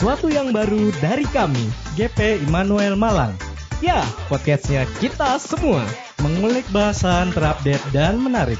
sesuatu 0.00 0.32
yang 0.32 0.48
baru 0.48 0.88
dari 1.04 1.28
kami, 1.28 1.68
GP 1.92 2.48
Immanuel 2.48 2.96
Malang. 2.96 3.36
Ya, 3.84 4.00
podcastnya 4.32 4.88
kita 4.96 5.36
semua. 5.36 5.84
Mengulik 6.24 6.64
bahasan 6.72 7.36
terupdate 7.36 7.84
dan 7.92 8.16
menarik. 8.16 8.56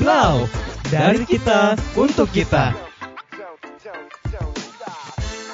Blau, 0.00 0.48
dari 0.88 1.28
kita 1.28 1.76
untuk 2.00 2.32
kita. 2.32 2.72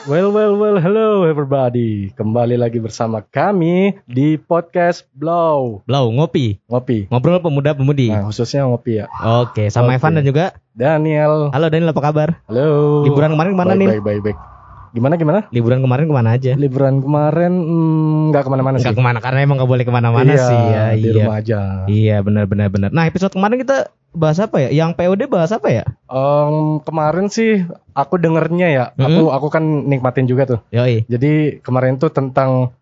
Well, 0.06 0.30
well, 0.30 0.54
well, 0.54 0.78
hello 0.78 1.26
everybody. 1.26 2.14
Kembali 2.14 2.54
lagi 2.54 2.78
bersama 2.78 3.18
kami 3.18 3.98
di 4.06 4.38
podcast 4.38 5.10
Blow. 5.10 5.82
Blau, 5.90 6.06
ngopi. 6.14 6.62
Ngopi. 6.70 7.10
Ngobrol 7.10 7.42
pemuda-pemudi. 7.42 8.14
Nah, 8.14 8.30
khususnya 8.30 8.62
ngopi 8.62 9.02
ya. 9.02 9.10
Oke, 9.42 9.74
sama 9.74 9.90
Oke. 9.90 10.06
Evan 10.06 10.22
dan 10.22 10.22
juga. 10.22 10.54
Daniel. 10.70 11.50
Halo 11.50 11.66
Daniel, 11.66 11.90
apa 11.90 11.98
kabar? 11.98 12.28
Halo. 12.46 13.02
Liburan 13.02 13.34
kemarin 13.34 13.50
ke 13.50 13.58
mana 13.58 13.74
baik, 13.74 13.82
nih? 13.82 13.88
Baik, 13.90 14.02
baik, 14.06 14.22
baik. 14.30 14.49
Gimana, 14.90 15.14
gimana? 15.14 15.46
Liburan 15.54 15.80
kemarin 15.82 16.04
ke 16.10 16.14
mana 16.14 16.30
aja? 16.34 16.52
Liburan 16.58 16.98
kemarin 16.98 17.52
hmm, 17.54 18.34
nggak 18.34 18.42
ke 18.42 18.50
mana-mana 18.50 18.74
sih. 18.76 18.86
Enggak 18.86 18.98
ke 18.98 19.04
mana 19.06 19.18
karena 19.22 19.38
emang 19.46 19.56
nggak 19.62 19.70
boleh 19.70 19.84
ke 19.86 19.92
mana-mana 19.94 20.32
Iya, 20.34 20.46
sih 20.46 20.58
ya. 20.58 20.84
Di 20.90 21.00
iya. 21.00 21.14
rumah 21.14 21.36
aja. 21.38 21.60
Iya, 21.86 22.16
benar 22.26 22.44
benar 22.50 22.68
benar. 22.74 22.88
Nah, 22.90 23.06
episode 23.06 23.30
kemarin 23.30 23.62
kita 23.62 23.94
bahas 24.10 24.42
apa 24.42 24.56
ya? 24.66 24.68
Yang 24.74 24.90
POD 24.98 25.20
bahas 25.30 25.50
apa 25.54 25.68
ya? 25.70 25.84
Em, 26.10 26.82
kemarin 26.82 27.30
sih 27.30 27.62
aku 27.94 28.18
dengernya 28.18 28.68
ya. 28.68 28.84
Mm-mm. 28.98 29.06
Aku 29.06 29.22
aku 29.30 29.46
kan 29.54 29.62
nikmatin 29.86 30.26
juga 30.26 30.46
tuh. 30.46 30.60
Yoi, 30.74 31.06
Jadi 31.06 31.62
kemarin 31.62 32.02
tuh 32.02 32.10
tentang 32.10 32.74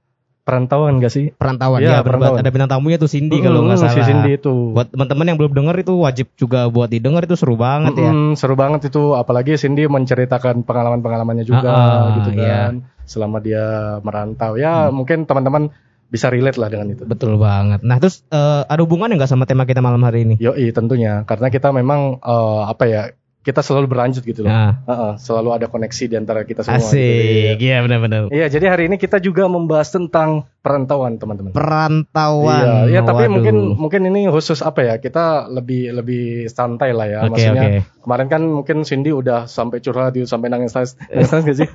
perantauan 0.48 0.96
gak 0.96 1.12
sih? 1.12 1.28
perantauan 1.30 1.78
Iya, 1.78 1.90
ya, 1.90 1.98
bener 2.00 2.16
perantauan. 2.16 2.40
ada 2.40 2.48
bintang 2.48 2.70
tamunya 2.70 2.96
tuh 2.96 3.06
Cindy 3.06 3.38
kalau 3.38 3.60
nggak 3.62 3.76
Mm, 3.76 3.84
salah. 3.84 3.94
Si 3.94 4.02
Cindy 4.02 4.30
itu. 4.34 4.54
Buat 4.72 4.88
teman-teman 4.88 5.26
yang 5.26 5.36
belum 5.36 5.52
denger 5.52 5.76
itu 5.78 5.94
wajib 5.94 6.26
juga 6.34 6.64
buat 6.66 6.88
didengar 6.88 7.22
itu 7.22 7.36
seru 7.36 7.54
banget 7.54 7.92
ya. 7.94 8.08
Mm-mm, 8.08 8.32
seru 8.32 8.56
banget 8.56 8.88
itu 8.88 9.12
apalagi 9.12 9.54
Cindy 9.54 9.84
menceritakan 9.84 10.64
pengalaman-pengalamannya 10.64 11.44
juga 11.44 11.68
Ah, 11.68 11.76
ah, 11.76 12.08
gitu 12.16 12.30
iya. 12.32 12.72
kan 12.72 12.72
selama 13.04 13.38
dia 13.38 13.64
merantau 14.00 14.54
ya 14.54 14.88
mungkin 14.88 15.24
teman-teman 15.24 15.68
bisa 16.06 16.28
relate 16.28 16.56
lah 16.56 16.66
dengan 16.66 16.88
itu 16.88 17.04
Betul 17.04 17.36
banget. 17.36 17.80
Nah, 17.82 17.96
terus 17.96 18.24
eh, 18.26 18.62
ada 18.64 18.80
hubungannya 18.80 19.14
nggak 19.14 19.28
sama 19.28 19.44
tema 19.44 19.62
kita 19.62 19.78
malam 19.78 20.00
hari 20.00 20.24
ini? 20.24 20.34
yoi 20.38 20.72
tentunya 20.72 21.20
karena 21.22 21.48
kita 21.48 21.68
memang 21.70 22.16
eh, 22.16 22.62
apa 22.64 22.84
ya 22.84 23.02
kita 23.38 23.64
selalu 23.64 23.86
berlanjut 23.88 24.20
gitu 24.22 24.44
loh 24.44 24.50
Nah, 24.50 24.72
Heeh, 24.84 25.12
selalu 25.16 25.48
ada 25.56 25.66
koneksi 25.66 26.04
di 26.04 26.16
antara 26.18 26.42
kita 26.42 26.66
semua 26.66 26.82
gitu. 26.82 26.90
asik. 26.92 27.56
Iya, 27.62 27.76
benar-benar. 27.86 28.20
Iya, 28.28 28.46
jadi 28.50 28.66
hari 28.68 28.84
ini 28.90 28.96
kita 28.96 29.22
juga 29.22 29.46
membahas 29.46 29.88
tentang 29.88 30.44
perantauan, 30.60 31.16
teman-teman. 31.16 31.54
Perantauan. 31.54 32.88
Iya, 32.90 32.98
iya, 32.98 33.00
tapi 33.06 33.24
Waduh. 33.24 33.32
mungkin 33.38 33.56
mungkin 33.78 34.02
ini 34.10 34.26
khusus 34.28 34.60
apa 34.60 34.84
ya? 34.84 34.94
Kita 34.98 35.48
lebih 35.48 35.94
lebih 35.94 36.24
santai 36.50 36.92
lah 36.92 37.06
ya. 37.08 37.18
Oke, 37.24 37.40
Maksudnya 37.40 37.64
oke. 37.64 37.80
kemarin 38.04 38.26
kan 38.28 38.42
mungkin 38.44 38.76
Cindy 38.84 39.14
udah 39.14 39.46
sampai 39.46 39.78
curhat, 39.80 40.12
dia 40.12 40.26
sampai 40.28 40.50
nangis 40.50 40.74
nangis, 40.74 40.98
nangis, 41.08 41.30
nangis 41.32 41.46
gak 41.46 41.56
sih? 41.62 41.68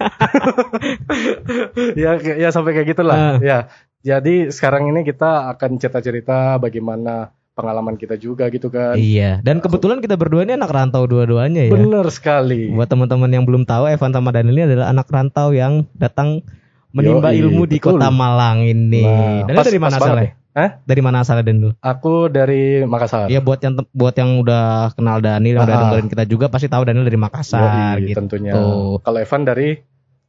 ya, 2.03 2.11
ya 2.19 2.50
sampai 2.52 2.72
kayak 2.75 2.88
gitulah. 2.94 3.17
Ah. 3.17 3.36
Ya, 3.41 3.58
jadi 4.03 4.52
sekarang 4.52 4.91
ini 4.91 5.08
kita 5.08 5.53
akan 5.56 5.80
cerita-cerita 5.80 6.59
bagaimana 6.59 7.31
pengalaman 7.54 7.96
kita 7.96 8.18
juga 8.18 8.50
gitu 8.50 8.68
kan. 8.68 8.98
Iya, 8.98 9.40
dan 9.40 9.58
kebetulan 9.58 10.02
kita 10.02 10.14
berdua 10.14 10.42
ini 10.42 10.54
anak 10.54 10.70
rantau 10.70 11.06
dua-duanya 11.06 11.70
ya. 11.70 11.72
Bener 11.72 12.06
sekali. 12.09 12.70
Buat 12.70 12.90
teman-teman 12.90 13.30
yang 13.30 13.46
belum 13.46 13.64
tahu, 13.64 13.88
Evan 13.88 14.09
sama 14.09 14.34
Daniel 14.34 14.54
ini 14.56 14.64
adalah 14.68 14.90
anak 14.90 15.08
rantau 15.08 15.54
yang 15.54 15.86
datang 15.94 16.42
menimba 16.90 17.30
Yoi, 17.30 17.42
ilmu 17.46 17.64
di 17.66 17.78
betul. 17.78 17.98
kota 17.98 18.09
Malang 18.09 18.62
ini. 18.62 19.02
Nah, 19.02 19.46
Daniel 19.46 19.58
pas- 19.58 19.66
dari 19.66 19.80
mana 19.80 19.96
asalnya? 19.98 20.30
Hah? 20.54 20.70
Dari 20.86 21.02
mana 21.02 21.18
asalnya 21.20 21.44
Daniel? 21.44 21.74
Aku 21.80 22.30
dari 22.30 22.86
Makassar. 22.86 23.26
Iya 23.26 23.42
buat 23.42 23.58
yang 23.58 23.74
buat 23.90 24.14
yang 24.14 24.38
udah 24.38 24.94
kenal 24.94 25.18
Daniel, 25.18 25.58
yang 25.58 25.66
udah 25.66 25.74
Ah. 25.74 25.81
dengerin 25.90 26.09
kita 26.09 26.24
juga 26.26 26.46
pasti 26.46 26.70
tahu 26.70 26.86
Daniel 26.86 27.02
dari 27.04 27.18
Makassar 27.18 27.98
Yoi, 27.98 28.14
gitu. 28.14 28.18
tentunya. 28.20 28.54
Kalau 28.98 29.18
Evan 29.18 29.42
dari 29.44 29.81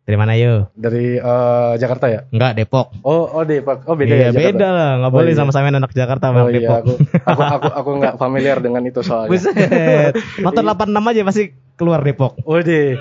Dari 0.04 0.16
mana 0.16 0.36
yo? 0.36 0.68
dari 0.76 1.16
eh, 1.16 1.72
Jakarta 1.74 2.06
ya? 2.06 2.28
Enggak, 2.28 2.60
Depok. 2.60 2.92
Oh, 3.00 3.24
oh 3.26 3.40
Depok. 3.42 3.88
Oh 3.88 3.96
beda 3.96 4.12
iya, 4.12 4.28
ya 4.28 4.30
Jakarta? 4.30 4.44
beda 4.52 4.68
lah, 4.68 4.90
nggak 5.00 5.08
Oh, 5.08 5.16
boleh 5.16 5.32
iya. 5.32 5.38
sama-sama 5.40 5.72
anak 5.72 5.92
Jakarta 5.92 6.26
Oh 6.28 6.34
Bang 6.34 6.46
iya, 6.46 6.56
Depok. 6.60 6.76
aku 6.76 6.92
aku 7.24 7.42
aku 7.42 7.68
aku 7.72 7.90
nggak 7.98 8.14
familiar 8.16 8.60
dengan 8.60 8.84
itu 8.84 9.00
soalnya. 9.00 9.32
Buset. 9.32 10.12
Nonton 10.44 10.60
86 10.62 10.92
aja 11.08 11.20
pasti 11.24 11.42
keluar 11.74 12.00
Depok. 12.00 12.36
Waduh. 12.44 13.00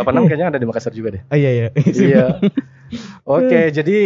kayaknya 0.28 0.46
ada 0.48 0.58
di 0.58 0.64
Makassar 0.64 0.92
juga 0.92 1.08
deh. 1.14 1.22
Oh 1.24 1.36
iya 1.36 1.50
iya. 1.52 1.68
iya. 1.92 2.24
Oke, 3.36 3.68
jadi 3.70 3.98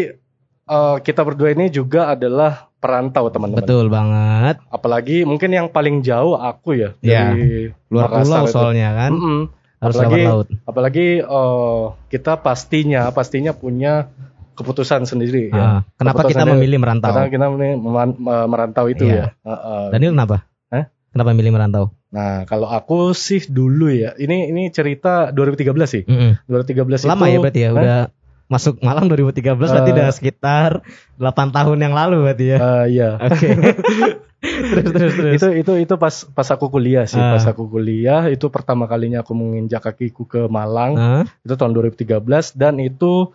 eh, 0.67 0.97
kita 1.01 1.23
berdua 1.23 1.55
ini 1.55 1.71
juga 1.71 2.11
adalah 2.11 2.67
perantau 2.77 3.31
teman-teman. 3.31 3.63
Betul 3.63 3.89
banget. 3.89 4.59
Apalagi 4.69 5.23
mungkin 5.23 5.49
yang 5.49 5.67
paling 5.69 6.03
jauh 6.03 6.35
aku 6.35 6.77
ya 6.77 6.91
Iya. 6.99 7.21
dari 7.31 7.49
Luar 7.89 8.11
Makassar 8.11 8.27
pulau 8.27 8.45
itu. 8.45 8.53
soalnya 8.53 8.89
kan. 8.93 9.13
Mm-mm. 9.15 9.41
Harus 9.85 9.95
apalagi 9.95 10.17
lewat 10.17 10.31
laut. 10.31 10.47
apalagi 10.65 11.07
eh, 11.21 11.83
kita 12.09 12.33
pastinya 12.37 13.03
pastinya 13.11 13.53
punya 13.53 14.09
keputusan 14.53 15.03
sendiri 15.03 15.51
ya. 15.51 15.59
Ah, 15.59 15.81
kenapa 15.95 16.23
Keputusan 16.23 16.41
kita 16.41 16.45
memilih 16.49 16.79
merantau? 16.79 17.11
Karena 17.11 17.27
kita 17.27 17.47
ini 17.53 17.71
meman- 17.77 18.17
me- 18.17 18.47
merantau 18.47 18.87
itu 18.87 19.05
Iya. 19.05 19.15
ya. 19.15 19.27
Heeh. 19.45 19.85
Daniel 19.91 20.13
kenapa? 20.13 20.37
Hah? 20.69 20.85
Kenapa 21.11 21.31
milih 21.33 21.51
merantau? 21.51 21.85
Nah, 22.09 22.47
kalau 22.47 22.67
aku 22.67 23.11
sih 23.13 23.43
dulu 23.45 23.91
ya. 23.91 24.15
Ini 24.15 24.49
ini 24.49 24.71
cerita 24.71 25.29
2013 25.29 25.91
sih. 25.91 26.03
Mm-mm. 26.05 26.39
2013 26.47 27.03
Lama 27.05 27.27
itu 27.27 27.35
ya 27.35 27.39
berarti 27.41 27.61
ya, 27.61 27.69
Hah? 27.69 27.75
udah 27.75 27.99
masuk 28.45 28.79
Malang 28.81 29.09
2013 29.09 29.57
berarti 29.57 29.91
Eh. 29.91 29.97
udah 29.97 30.09
sekitar 30.11 30.71
8 31.17 31.25
tahun 31.51 31.79
yang 31.81 31.95
lalu 31.97 32.29
berarti 32.29 32.45
ya. 32.53 32.59
Eh, 32.59 32.85
iya. 32.93 33.11
Oke. 33.19 33.49
terus 34.45 34.85
terus 34.93 35.13
terus. 35.17 35.33
Itu 35.41 35.49
itu 35.57 35.73
itu 35.81 35.95
pas 35.97 36.13
pas 36.29 36.49
aku 36.49 36.69
kuliah 36.69 37.09
sih. 37.09 37.17
Ah. 37.17 37.35
Pas 37.35 37.45
aku 37.45 37.65
kuliah 37.67 38.29
itu 38.29 38.47
pertama 38.49 38.85
kalinya 38.85 39.25
aku 39.25 39.33
menginjak 39.33 39.81
kakiku 39.83 40.25
ke 40.25 40.41
Malang. 40.47 40.93
Hah? 40.95 41.25
Itu 41.41 41.57
tahun 41.57 41.73
2013 41.73 42.21
dan 42.53 42.77
itu 42.79 43.33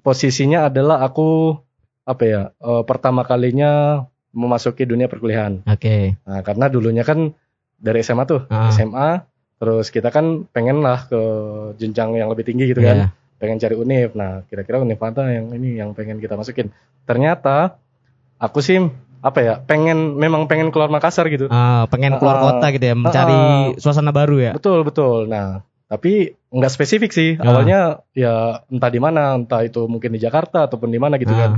posisinya 0.00 0.66
adalah 0.66 1.00
aku 1.00 1.54
apa 2.04 2.22
ya? 2.22 2.42
eh, 2.52 2.82
pertama 2.84 3.22
kalinya 3.22 4.04
memasuki 4.34 4.84
dunia 4.84 5.06
perkuliahan. 5.06 5.62
Oke. 5.64 6.18
Nah, 6.20 6.42
karena 6.42 6.66
dulunya 6.66 7.06
kan 7.06 7.32
dari 7.78 8.02
SMA 8.02 8.26
tuh, 8.26 8.44
Ah. 8.50 8.68
SMA 8.68 9.22
terus 9.54 9.88
kita 9.88 10.10
kan 10.10 10.44
pengen 10.50 10.82
lah 10.82 11.06
ke 11.06 11.20
jenjang 11.78 12.18
yang 12.18 12.26
lebih 12.26 12.42
tinggi 12.42 12.66
gitu 12.66 12.82
Iya. 12.82 12.90
kan. 12.90 12.98
Pengen 13.44 13.60
cari 13.60 13.76
univ. 13.76 14.16
Nah, 14.16 14.40
kira-kira 14.48 14.80
univ 14.80 14.96
mana 14.96 15.28
yang 15.28 15.52
ini 15.52 15.76
yang 15.76 15.92
pengen 15.92 16.16
kita 16.16 16.32
masukin. 16.32 16.72
Ternyata 17.04 17.76
aku 18.40 18.64
sih 18.64 18.80
apa 19.20 19.38
ya, 19.40 19.54
pengen 19.60 20.16
memang 20.16 20.48
pengen 20.48 20.72
keluar 20.72 20.88
Makassar 20.88 21.28
gitu. 21.28 21.52
Ah, 21.52 21.84
pengen 21.92 22.16
keluar 22.16 22.40
Ah. 22.40 22.42
kota 22.48 22.66
gitu 22.72 22.84
ya, 22.88 22.96
mencari 22.96 23.40
suasana 23.76 24.12
baru 24.12 24.36
ya. 24.40 24.52
Betul, 24.56 24.80
betul. 24.84 25.28
Nah, 25.28 25.60
tapi 25.84 26.32
nggak 26.48 26.72
spesifik 26.72 27.12
sih. 27.12 27.36
Ah. 27.36 27.52
Awalnya 27.52 27.80
ya 28.16 28.64
entah 28.72 28.88
di 28.88 29.00
mana, 29.00 29.36
entah 29.36 29.60
itu 29.60 29.84
mungkin 29.84 30.12
di 30.12 30.20
Jakarta 30.20 30.64
ataupun 30.64 30.88
di 30.88 30.96
mana 30.96 31.20
gitu 31.20 31.32
Ah. 31.32 31.40
kan. 31.40 31.50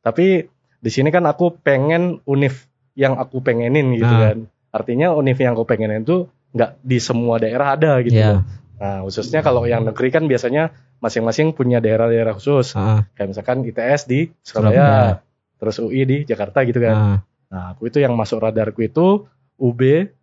Tapi 0.00 0.44
di 0.80 0.90
sini 0.92 1.08
kan 1.08 1.24
aku 1.24 1.60
pengen 1.60 2.20
univ 2.24 2.68
yang 2.96 3.16
aku 3.16 3.40
pengenin 3.40 3.96
gitu 3.96 4.08
Ah. 4.08 4.32
kan. 4.32 4.36
Artinya 4.72 5.12
univ 5.12 5.36
yang 5.36 5.56
aku 5.56 5.64
pengenin 5.68 6.04
itu 6.04 6.24
nggak 6.50 6.80
di 6.80 6.98
semua 6.98 7.36
daerah 7.36 7.76
ada 7.76 8.00
gitu. 8.00 8.16
Loh. 8.16 8.42
Nah, 8.80 9.04
khususnya 9.04 9.40
kalau 9.40 9.68
yang 9.68 9.84
negeri 9.84 10.08
kan 10.08 10.24
biasanya 10.24 10.72
masing-masing 10.98 11.52
punya 11.52 11.78
daerah-daerah 11.78 12.32
khusus. 12.32 12.72
Ah, 12.72 13.04
Kayak 13.12 13.28
misalkan 13.30 13.56
ITS 13.62 14.08
di 14.08 14.32
Surabaya, 14.40 14.72
Surabaya. 14.72 15.14
terus 15.56 15.76
UI 15.78 16.02
di 16.02 16.16
Jakarta 16.24 16.64
gitu 16.64 16.80
kan. 16.80 16.96
ah, 16.96 17.18
Nah, 17.50 17.64
aku 17.74 17.86
itu 17.86 17.98
yang 17.98 18.14
masuk 18.14 18.40
radarku 18.40 18.80
itu 18.80 19.26
UB 19.56 19.80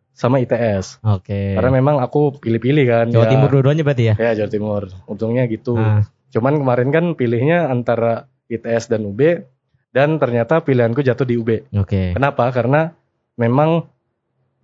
sama 0.10 0.40
ITS. 0.40 0.98
Oke. 1.04 1.54
Karena 1.54 1.70
memang 1.72 2.00
aku 2.00 2.34
pilih-pilih 2.36 2.86
kan. 2.88 3.06
Jawa 3.08 3.28
ya. 3.28 3.32
Timur 3.32 3.50
dua-duanya 3.52 3.84
berarti 3.84 4.04
ya? 4.10 4.16
Ya 4.18 4.32
Jawa 4.34 4.50
Timur. 4.50 4.82
Untungnya 5.06 5.46
gitu. 5.46 5.78
Ah, 5.78 6.08
Cuman 6.28 6.58
kemarin 6.58 6.90
kan 6.90 7.06
pilihnya 7.14 7.68
antara 7.68 8.26
ITS 8.48 8.90
dan 8.90 9.06
UB 9.06 9.22
dan 9.92 10.18
ternyata 10.18 10.60
pilihanku 10.60 11.00
jatuh 11.00 11.24
di 11.24 11.36
UB. 11.36 11.70
Oke. 11.74 12.16
Kenapa? 12.16 12.50
Karena 12.50 12.90
memang 13.36 13.86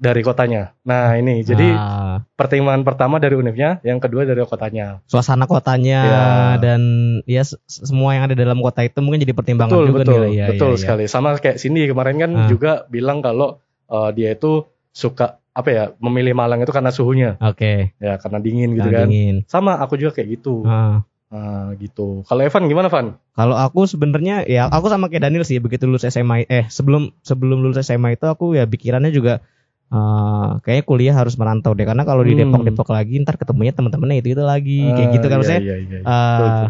dari 0.04 0.20
kotanya. 0.20 0.76
Nah, 0.84 1.16
ini 1.16 1.40
jadi 1.42 1.72
Ah, 1.72 2.28
pertimbangan 2.36 2.84
pertama 2.84 3.16
dari 3.18 3.34
univnya, 3.34 3.80
yang 3.82 4.04
kedua 4.04 4.28
dari 4.28 4.44
kotanya. 4.44 5.00
suasana 5.08 5.48
kotanya 5.48 6.00
Ya. 6.04 6.24
dan 6.60 6.82
ya 7.24 7.48
semua 7.66 8.12
yang 8.12 8.28
ada 8.28 8.36
dalam 8.36 8.60
kota 8.60 8.84
itu 8.84 9.00
mungkin 9.00 9.24
jadi 9.24 9.32
pertimbangan 9.32 9.72
betul, 9.72 9.88
juga 9.88 10.00
betul, 10.04 10.20
nih. 10.28 10.32
Iya, 10.36 10.46
betul 10.52 10.68
iya, 10.68 10.76
iya. 10.76 10.82
sekali. 10.84 11.04
Sama 11.08 11.40
kayak 11.40 11.56
Cindy 11.56 11.88
kemarin 11.88 12.20
kan 12.20 12.32
Ah. 12.36 12.48
juga 12.52 12.84
bilang 12.92 13.24
kalau 13.24 13.64
uh, 13.88 14.12
dia 14.12 14.36
itu 14.36 14.68
suka 14.92 15.40
apa 15.54 15.70
ya, 15.70 15.84
memilih 15.98 16.34
Malang 16.34 16.60
itu 16.60 16.74
karena 16.74 16.90
suhunya, 16.90 17.38
Oke. 17.40 17.94
ya 17.98 18.18
karena 18.18 18.38
dingin 18.38 18.74
gitu 18.74 18.90
Nah, 18.90 18.94
kan. 19.00 19.08
dingin. 19.08 19.36
Sama 19.48 19.78
aku 19.78 19.96
juga 19.96 20.18
kayak 20.18 20.36
gitu. 20.36 20.66
Ah. 20.68 21.06
Nah, 21.30 21.74
gitu. 21.78 22.22
Kalau 22.26 22.42
Evan 22.42 22.70
gimana, 22.70 22.94
Van? 22.94 23.18
Kalau 23.34 23.58
aku 23.58 23.86
sebenarnya 23.86 24.46
ya 24.46 24.66
aku 24.68 24.86
sama 24.86 25.10
kayak 25.10 25.26
Daniel 25.26 25.42
sih 25.42 25.58
begitu 25.58 25.90
lulus 25.90 26.06
SMA 26.06 26.46
eh 26.46 26.70
sebelum 26.70 27.10
sebelum 27.22 27.58
lulus 27.58 27.82
SMA 27.82 28.14
itu 28.14 28.26
aku 28.26 28.54
ya 28.54 28.70
pikirannya 28.70 29.10
juga 29.10 29.42
eh 29.90 30.50
kayaknya 30.62 30.84
kuliah 30.86 31.16
harus 31.16 31.36
merantau 31.36 31.74
deh 31.74 31.84
karena 31.84 32.02
kalau 32.04 32.22
di 32.22 32.34
Hmm. 32.34 32.48
Depok 32.50 32.62
Depok 32.64 32.90
lagi 32.90 33.20
ntar 33.22 33.36
ketemunya 33.36 33.74
teman-temannya 33.74 34.22
itu 34.22 34.34
itu 34.34 34.44
lagi 34.44 34.80
kayak 34.90 35.08
Ah, 35.10 35.14
gitu 35.14 35.26
kan 35.26 35.30
iya, 35.30 35.40
maksudnya 35.42 35.62
iya, 35.62 35.76
iya, 35.76 35.98
iya. 35.98 36.00
eh, 36.00 36.02
Betul, 36.02 36.48
betul. 36.50 36.70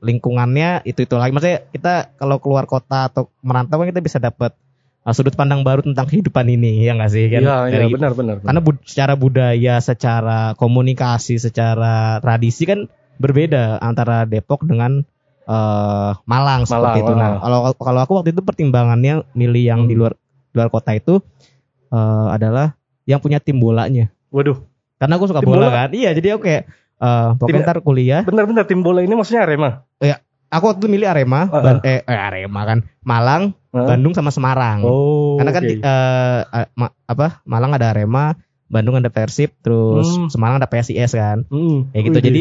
lingkungannya 0.00 0.68
itu 0.84 1.00
itu 1.04 1.14
lagi 1.14 1.32
maksudnya 1.32 1.58
kita 1.70 1.92
kalau 2.16 2.36
keluar 2.40 2.64
kota 2.64 3.08
atau 3.08 3.28
merantau 3.40 3.76
kan 3.76 3.88
kita 3.88 4.00
bisa 4.00 4.16
dapat 4.16 4.56
uh, 5.04 5.12
sudut 5.12 5.32
pandang 5.32 5.60
baru 5.60 5.84
tentang 5.84 6.08
kehidupan 6.08 6.48
ini 6.48 6.84
ya 6.84 6.96
nggak 6.96 7.10
sih 7.10 7.28
kan 7.28 7.42
Iya, 7.44 7.56
iya, 7.68 7.88
benar, 7.88 8.12
benar. 8.16 8.36
benar. 8.40 8.44
karena 8.44 8.60
bud- 8.60 8.84
secara 8.84 9.12
budaya 9.14 9.74
secara 9.80 10.38
komunikasi 10.56 11.36
secara 11.36 12.16
tradisi 12.18 12.64
kan 12.64 12.88
berbeda 13.16 13.76
antara 13.78 14.24
Depok 14.24 14.64
dengan 14.64 15.04
eh, 15.44 16.10
Malang 16.24 16.62
seperti 16.64 17.00
Malang, 17.00 17.04
itu. 17.04 17.12
Nah, 17.12 17.28
ah. 17.28 17.38
kalau 17.42 17.58
kalau 17.76 18.00
aku 18.00 18.12
waktu 18.16 18.30
itu 18.32 18.40
pertimbangannya 18.40 19.26
milih 19.34 19.64
yang 19.66 19.80
di 19.84 19.92
Hmm. 19.92 20.00
luar 20.00 20.12
luar 20.50 20.68
kota 20.68 20.94
itu 20.94 21.20
eh, 21.90 22.26
adalah 22.30 22.74
yang 23.04 23.18
punya 23.18 23.38
tim 23.38 23.58
bolanya. 23.58 24.08
Waduh, 24.30 24.62
Karena 24.96 25.16
aku 25.16 25.26
suka 25.26 25.40
Tim 25.40 25.48
bola 25.48 25.66
bola? 25.66 25.76
kan. 25.76 25.88
Iya, 25.90 26.10
jadi 26.12 26.36
aku 26.36 26.42
kayak 26.44 26.64
eh 27.00 27.28
pokoknya 27.34 27.52
Tidak. 27.56 27.66
ntar 27.66 27.78
kuliah. 27.80 28.22
bener-bener 28.22 28.64
tim 28.64 28.80
bola 28.80 29.00
ini 29.00 29.12
maksudnya 29.12 29.42
Arema. 29.42 29.88
Aku 30.50 30.66
waktu 30.66 30.90
milih 30.90 31.06
Arema, 31.06 31.46
Ah, 31.46 31.62
Ban- 31.62 31.82
eh, 31.82 32.02
eh, 32.02 32.18
Arema 32.18 32.66
kan, 32.66 32.78
Malang, 33.00 33.54
Hah? 33.70 33.86
Bandung 33.86 34.12
sama 34.12 34.28
Semarang. 34.28 34.82
Oh, 34.82 35.38
Karena 35.38 35.52
kan 35.52 35.62
oke. 35.62 35.70
di- 35.70 35.78
eh, 35.78 36.40
ma- 36.74 36.94
apa 37.06 37.38
Malang 37.46 37.70
ada 37.72 37.94
Arema, 37.94 38.34
Bandung 38.66 38.98
ada 38.98 39.06
Persib, 39.08 39.54
terus 39.62 40.10
Hmm. 40.10 40.26
Semarang 40.26 40.58
ada 40.58 40.66
PSIS 40.66 41.14
kan. 41.14 41.46
Hmm, 41.46 41.86
Kayak 41.90 42.02
gitu. 42.04 42.18
Jadi 42.20 42.40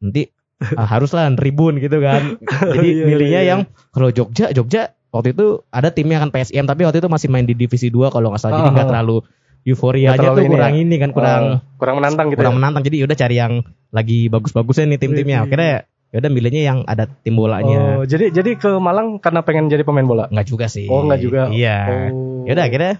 nanti 0.00 0.22
eh, 0.64 0.86
haruslah 0.88 1.28
tribun 1.32 1.76
gitu 1.76 2.00
kan. 2.00 2.40
Jadi 2.72 2.88
Iya, 2.88 3.04
milihnya 3.04 3.28
iya, 3.28 3.40
iya. 3.44 3.50
yang 3.52 3.60
kalau 3.90 4.08
Jogja, 4.08 4.48
Jogja 4.50 4.96
waktu 5.12 5.28
itu 5.30 5.46
ada 5.68 5.92
timnya 5.92 6.18
kan 6.18 6.32
PSM 6.32 6.64
tapi 6.64 6.82
waktu 6.82 6.98
itu 6.98 7.06
masih 7.06 7.28
main 7.28 7.44
di 7.44 7.52
divisi 7.52 7.86
2 7.86 8.08
kalau 8.08 8.32
nggak 8.32 8.40
salah. 8.40 8.56
Jadi 8.58 8.64
Ah, 8.64 8.72
nggak 8.72 8.86
ah. 8.86 8.90
terlalu 8.90 9.16
euforianya 9.62 10.18
Nggak 10.18 10.34
tuh 10.34 10.42
ini 10.42 10.50
kurang 10.50 10.72
ya? 10.74 10.80
ini 10.80 10.96
kan 10.98 11.10
kurang 11.12 11.42
Ah, 11.44 11.58
kurang 11.78 11.94
menantang 12.00 12.26
gitu 12.32 12.38
kurang 12.40 12.54
ya. 12.54 12.58
menantang. 12.58 12.82
Jadi 12.82 12.96
udah 13.04 13.16
cari 13.16 13.36
yang 13.36 13.52
lagi 13.92 14.18
bagus-bagusnya 14.26 14.84
nih 14.90 14.98
tim-timnya. 14.98 15.38
Wih. 15.38 15.46
Akhirnya 15.46 15.72
ya 16.08 16.16
udah 16.18 16.30
milihnya 16.30 16.62
yang 16.66 16.78
ada 16.84 17.04
tim 17.06 17.36
bolanya. 17.36 18.00
Oh, 18.00 18.04
jadi 18.04 18.28
jadi 18.28 18.56
ke 18.56 18.70
Malang 18.76 19.16
karena 19.16 19.40
pengen 19.40 19.68
jadi 19.68 19.80
pemain 19.80 20.04
bola. 20.04 20.24
Enggak 20.28 20.46
juga 20.48 20.66
sih. 20.66 20.88
Oh, 20.88 21.04
nggak 21.04 21.20
juga. 21.20 21.40
Iya. 21.48 21.76
Oh. 22.10 22.42
Ya 22.42 22.52
udah 22.52 22.64
akhirnya 22.66 22.92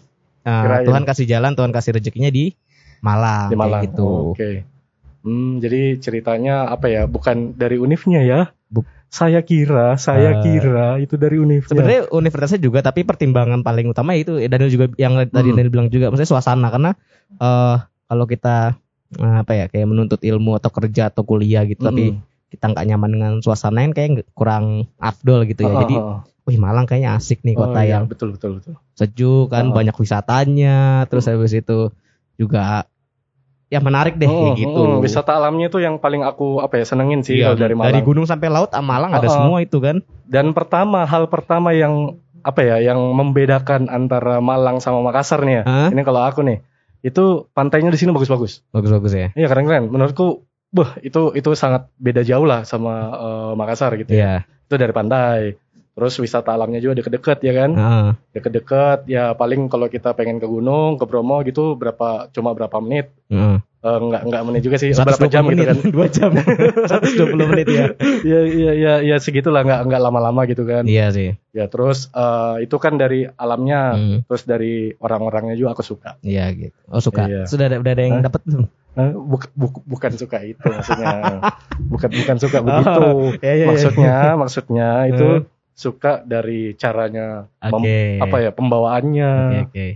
uh, 0.44 0.62
Kirain. 0.62 0.84
Tuhan 0.86 1.02
kasih 1.02 1.26
jalan, 1.26 1.52
Tuhan 1.52 1.72
kasih 1.72 1.90
rezekinya 1.92 2.30
di 2.30 2.54
Malang, 3.00 3.50
di 3.50 3.56
Malang. 3.58 3.82
gitu. 3.82 4.06
Oh, 4.06 4.32
Oke. 4.32 4.62
Hmm, 5.22 5.58
jadi 5.58 5.98
ceritanya 5.98 6.66
apa 6.66 6.86
ya? 6.86 7.06
Bukan 7.06 7.54
dari 7.54 7.78
univnya 7.78 8.22
ya? 8.22 8.40
Saya 9.12 9.44
kira, 9.44 10.00
saya 10.00 10.32
Eh, 10.32 10.40
kira 10.40 10.96
itu 10.96 11.20
dari 11.20 11.36
univnya. 11.36 11.68
Sebenarnya 11.68 12.08
universitasnya 12.08 12.56
juga, 12.56 12.80
tapi 12.80 13.04
pertimbangan 13.04 13.60
paling 13.60 13.92
utama 13.92 14.16
itu 14.16 14.40
Daniel 14.48 14.72
juga 14.72 14.88
yang 14.96 15.20
tadi 15.28 15.52
Hmm. 15.52 15.56
Daniel 15.60 15.68
bilang 15.68 15.88
juga, 15.92 16.08
maksudnya 16.08 16.32
suasana 16.32 16.72
karena 16.72 16.90
eh 17.36 17.76
kalau 18.08 18.24
kita 18.24 18.72
eh, 19.12 19.36
apa 19.44 19.52
ya 19.52 19.64
kayak 19.68 19.84
menuntut 19.84 20.20
ilmu 20.24 20.56
atau 20.56 20.72
kerja 20.72 21.12
atau 21.12 21.28
kuliah 21.28 21.68
gitu, 21.68 21.84
tapi 21.84 22.16
Mm-mm. 22.16 22.24
kita 22.48 22.72
nggak 22.72 22.84
nyaman 22.88 23.10
dengan 23.12 23.32
suasana 23.38 23.84
yang 23.84 23.92
kayak 23.92 24.24
kurang 24.32 24.88
afdol 24.96 25.44
gitu 25.44 25.60
ya. 25.60 25.76
Ah, 25.76 25.80
Jadi, 25.84 25.94
ah, 26.00 26.08
ah. 26.16 26.20
wih 26.48 26.56
Malang 26.56 26.88
kayaknya 26.88 27.12
asik 27.12 27.44
nih 27.44 27.52
Oh, 27.52 27.68
kota 27.68 27.84
iya, 27.84 28.00
yang 28.00 28.08
betul 28.08 28.32
betul 28.32 28.64
betul. 28.64 28.80
sejuk 28.96 29.52
kan, 29.52 29.68
Ah. 29.68 29.76
banyak 29.76 29.92
wisatanya, 29.92 31.04
terus 31.12 31.28
habis 31.28 31.52
itu 31.52 31.92
juga 32.40 32.88
ya 33.72 33.80
menarik 33.80 34.14
deh 34.14 34.28
kayak 34.28 34.52
Hmm, 34.52 34.60
gitu. 34.60 34.82
hmm, 34.84 35.00
wisata 35.00 35.32
alamnya 35.32 35.66
itu 35.66 35.80
yang 35.80 35.96
paling 35.96 36.20
aku 36.20 36.60
apa 36.60 36.76
ya 36.76 36.84
senengin 36.84 37.24
sih 37.24 37.40
Iya, 37.40 37.50
kalau 37.50 37.58
dari 37.58 37.72
Malang. 37.72 38.04
gunung 38.04 38.26
sampai 38.26 38.46
laut, 38.46 38.68
ah, 38.70 38.84
Malang 38.84 39.08
ada 39.10 39.24
Ah, 39.24 39.32
ah. 39.32 39.34
semua 39.34 39.58
itu 39.58 39.80
kan. 39.80 40.04
Dan 40.22 40.52
pertama 40.52 41.02
hal 41.02 41.24
pertama 41.26 41.72
yang 41.72 42.20
apa 42.42 42.60
ya 42.60 42.76
yang 42.82 43.00
membedakan 43.12 43.88
antara 43.88 44.38
Malang 44.38 44.76
sama 44.76 45.00
Makassar 45.00 45.40
nih 45.40 45.54
ya. 45.54 45.64
Hah? 45.64 45.88
Ini 45.88 46.02
kalau 46.02 46.20
aku 46.20 46.44
nih 46.44 46.60
itu 47.00 47.48
pantainya 47.50 47.88
di 47.88 47.96
sini 47.96 48.10
bagus-bagus. 48.10 48.60
Bagus-bagus 48.70 49.10
ya. 49.10 49.28
Iya 49.32 49.48
keren-keren. 49.48 49.88
Menurutku, 49.88 50.44
bah 50.68 51.00
itu 51.00 51.32
itu 51.32 51.50
sangat 51.52 51.88
beda 51.96 52.20
jauh 52.20 52.44
lah 52.44 52.62
sama 52.62 52.92
eh, 53.10 53.52
Makassar 53.54 53.96
gitu. 53.96 54.12
ya. 54.12 54.20
Iya. 54.20 54.34
Itu 54.68 54.74
dari 54.76 54.92
pantai. 54.92 55.56
Terus 55.92 56.16
wisata 56.16 56.56
alamnya 56.56 56.80
juga 56.80 56.96
deket-deket 56.98 57.44
ya 57.44 57.52
kan. 57.52 57.70
Heeh. 57.76 58.08
Deket-deket 58.32 58.98
ya 59.06 59.36
paling 59.36 59.68
kalau 59.68 59.86
kita 59.86 60.16
pengen 60.16 60.40
ke 60.40 60.48
gunung, 60.48 60.96
ke 60.96 61.04
Bromo 61.04 61.44
gitu 61.44 61.76
berapa 61.76 62.32
cuma 62.32 62.56
berapa 62.56 62.80
menit. 62.80 63.12
Heeh. 63.28 63.60
Eh, 63.82 63.98
enggak 63.98 64.22
enggak 64.22 64.42
menit 64.46 64.62
juga 64.62 64.78
sih, 64.78 64.94
120 64.94 65.04
berapa 65.10 65.26
jam 65.26 65.42
gitu 65.42 65.50
menit, 65.52 65.66
kan. 65.66 65.78
Dua 65.98 66.06
jam. 66.06 66.30
120 67.34 67.50
menit 67.50 67.66
ya. 67.66 67.86
Iya 68.22 68.40
iya 68.46 68.72
iya 68.72 68.92
ya 69.02 69.16
segitulah 69.18 69.66
enggak 69.66 69.84
enggak 69.84 70.00
lama-lama 70.00 70.46
gitu 70.46 70.62
kan. 70.64 70.86
Iya 70.86 71.10
sih. 71.10 71.34
Ya 71.50 71.66
terus 71.66 72.06
eh, 72.08 72.64
itu 72.64 72.78
kan 72.78 72.94
dari 72.96 73.26
alamnya, 73.28 73.98
Hmm, 73.98 74.18
terus 74.24 74.46
dari 74.46 74.94
orang-orangnya 74.96 75.58
juga 75.58 75.74
aku 75.74 75.82
suka. 75.82 76.16
Iya 76.22 76.46
gitu. 76.54 76.78
Oh 76.88 77.02
suka. 77.02 77.26
Iya. 77.26 77.44
Sudah 77.44 77.66
ada, 77.68 77.82
udah 77.82 77.92
ada 77.92 78.02
yang 78.06 78.16
Hah? 78.22 78.24
dapat 78.30 78.40
belum? 78.46 78.64
Eh, 78.92 79.10
buk- 79.12 79.52
buk- 79.52 79.84
bukan 79.84 80.12
suka 80.14 80.38
itu 80.40 80.62
maksudnya. 80.62 81.12
bukan 81.92 82.10
bukan 82.16 82.36
suka 82.38 82.58
begitu. 82.62 83.02
Iya, 83.42 83.50
iya, 83.50 83.54
iya. 83.58 83.66
maksudnya 83.66 84.16
maksudnya 84.38 84.88
itu. 85.10 85.28
Suka 85.72 86.20
dari 86.20 86.74
caranya 86.74 87.48
mem- 87.62 87.74
Oke. 87.78 88.00
apa 88.20 88.36
ya 88.38 88.50
pembawaannya. 88.50 89.30
Oke 89.42 89.60
oke. 89.66 89.86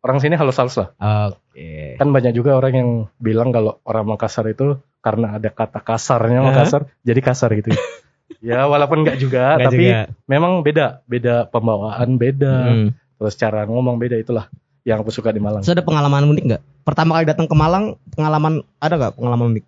Orang 0.00 0.18
sini 0.18 0.34
halus-halus 0.34 0.76
lah. 0.76 0.88
Oke. 1.30 1.96
Kan 1.96 2.10
banyak 2.10 2.32
juga 2.32 2.54
orang 2.54 2.72
yang 2.72 2.90
bilang 3.16 3.48
kalau 3.48 3.80
orang 3.82 4.04
Makassar 4.06 4.44
itu 4.46 4.76
karena 5.00 5.34
ada 5.34 5.48
kata 5.48 5.78
kasarnya 5.78 6.40
Hah? 6.40 6.46
Makassar 6.46 6.82
jadi 7.00 7.20
kasar 7.20 7.50
gitu. 7.54 7.72
ya 8.44 8.64
walaupun 8.64 9.00
enggak 9.00 9.16
juga 9.16 9.56
Nggak 9.56 9.66
tapi 9.66 9.84
juga. 9.86 10.00
memang 10.24 10.52
beda, 10.60 10.86
beda 11.04 11.34
pembawaan 11.46 12.08
beda, 12.14 12.54
Hmm. 12.64 12.88
terus 13.16 13.34
cara 13.34 13.64
ngomong 13.64 13.96
beda 13.96 14.16
itulah 14.16 14.48
yang 14.82 15.00
aku 15.00 15.08
suka 15.08 15.28
di 15.28 15.40
Malang. 15.40 15.64
Terus 15.64 15.72
ada 15.72 15.84
pengalaman 15.84 16.28
unik 16.28 16.44
nggak? 16.44 16.62
Pertama 16.84 17.16
kali 17.16 17.24
datang 17.24 17.48
ke 17.48 17.56
Malang, 17.56 17.84
pengalaman 18.10 18.60
ada 18.76 18.94
nggak 18.94 19.14
pengalaman 19.16 19.46
unik? 19.54 19.64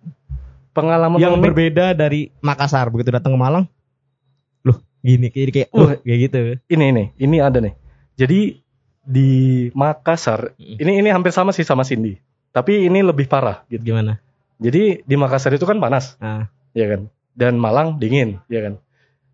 Pengalaman 0.71 1.17
yang 1.17 1.33
unik- 1.33 1.43
berbeda 1.43 1.85
dari 1.91 2.29
Makassar 2.37 2.85
begitu 2.87 3.09
datang 3.09 3.33
ke 3.33 3.39
Malang? 3.39 3.65
Gini 5.07 5.27
kayak 5.31 5.49
kayak 5.55 5.69
uh, 5.71 5.95
kayak 6.03 6.19
gitu. 6.27 6.37
ini 6.67 6.85
ini 6.91 7.03
ini 7.15 7.37
ada 7.39 7.63
nih. 7.63 7.73
Jadi 8.19 8.39
di 9.07 9.31
Makassar 9.71 10.51
Mm. 10.59 10.77
ini 10.83 10.91
ini 10.99 11.09
hampir 11.15 11.31
sama 11.31 11.55
sih 11.55 11.63
sama 11.63 11.87
Cindy. 11.87 12.19
Tapi 12.51 12.91
ini 12.91 12.99
lebih 12.99 13.31
parah 13.31 13.63
gitu. 13.71 13.79
Gimana? 13.87 14.19
Jadi 14.59 15.05
di 15.07 15.15
Makassar 15.15 15.53
itu 15.55 15.63
kan 15.63 15.79
panas, 15.79 16.17
Ah. 16.19 16.51
ya 16.75 16.91
kan? 16.91 17.07
Dan 17.37 17.55
Malang 17.61 18.01
dingin, 18.01 18.41
ya 18.49 18.65
kan? 18.65 18.81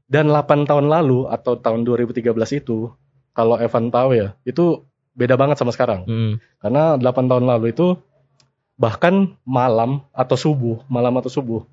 Dan 0.06 0.30
8 0.30 0.68
tahun 0.68 0.92
lalu 0.92 1.26
atau 1.32 1.56
tahun 1.58 1.88
2013 1.88 2.52
itu 2.54 2.92
kalau 3.32 3.56
Evan 3.58 3.90
tahu 3.90 4.14
ya, 4.14 4.36
itu 4.44 4.84
beda 5.16 5.40
banget 5.40 5.56
sama 5.58 5.72
sekarang. 5.72 6.04
Hmm. 6.06 6.34
Karena 6.60 7.00
8 7.00 7.32
tahun 7.32 7.48
lalu 7.48 7.72
itu 7.72 7.96
bahkan 8.76 9.40
malam 9.48 10.04
atau 10.12 10.36
subuh, 10.36 10.84
malam 10.92 11.16
atau 11.18 11.32
subuh 11.32 11.64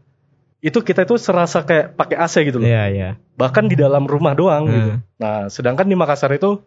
itu 0.60 0.78
kita 0.84 1.08
itu 1.08 1.16
serasa 1.16 1.64
kayak 1.64 1.96
pakai 1.96 2.16
AC 2.20 2.34
gitu 2.44 2.60
loh. 2.60 2.68
Iya 2.68 2.84
iya. 2.92 3.08
Bahkan 3.36 3.72
di 3.72 3.76
dalam 3.80 4.04
rumah 4.04 4.36
doang 4.36 4.68
gitu. 4.68 4.90
Hmm. 4.96 5.00
Nah, 5.16 5.48
sedangkan 5.48 5.88
di 5.88 5.96
Makassar 5.96 6.28
itu 6.36 6.60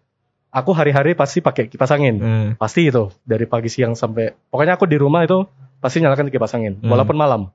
aku 0.49 0.71
hari-hari 0.73 1.13
pasti 1.13 1.41
pakai 1.41 1.69
kipas 1.69 1.93
angin. 1.93 2.15
Hmm. 2.17 2.49
Pasti 2.57 2.89
itu 2.89 3.13
dari 3.21 3.45
pagi 3.45 3.69
siang 3.69 3.93
sampai 3.93 4.33
pokoknya 4.49 4.81
aku 4.81 4.89
di 4.89 4.97
rumah 4.97 5.21
itu 5.21 5.45
pasti 5.77 6.01
nyalakan 6.01 6.33
kipas 6.33 6.57
angin 6.57 6.81
Hmm. 6.81 6.89
walaupun 6.89 7.13
malam. 7.13 7.53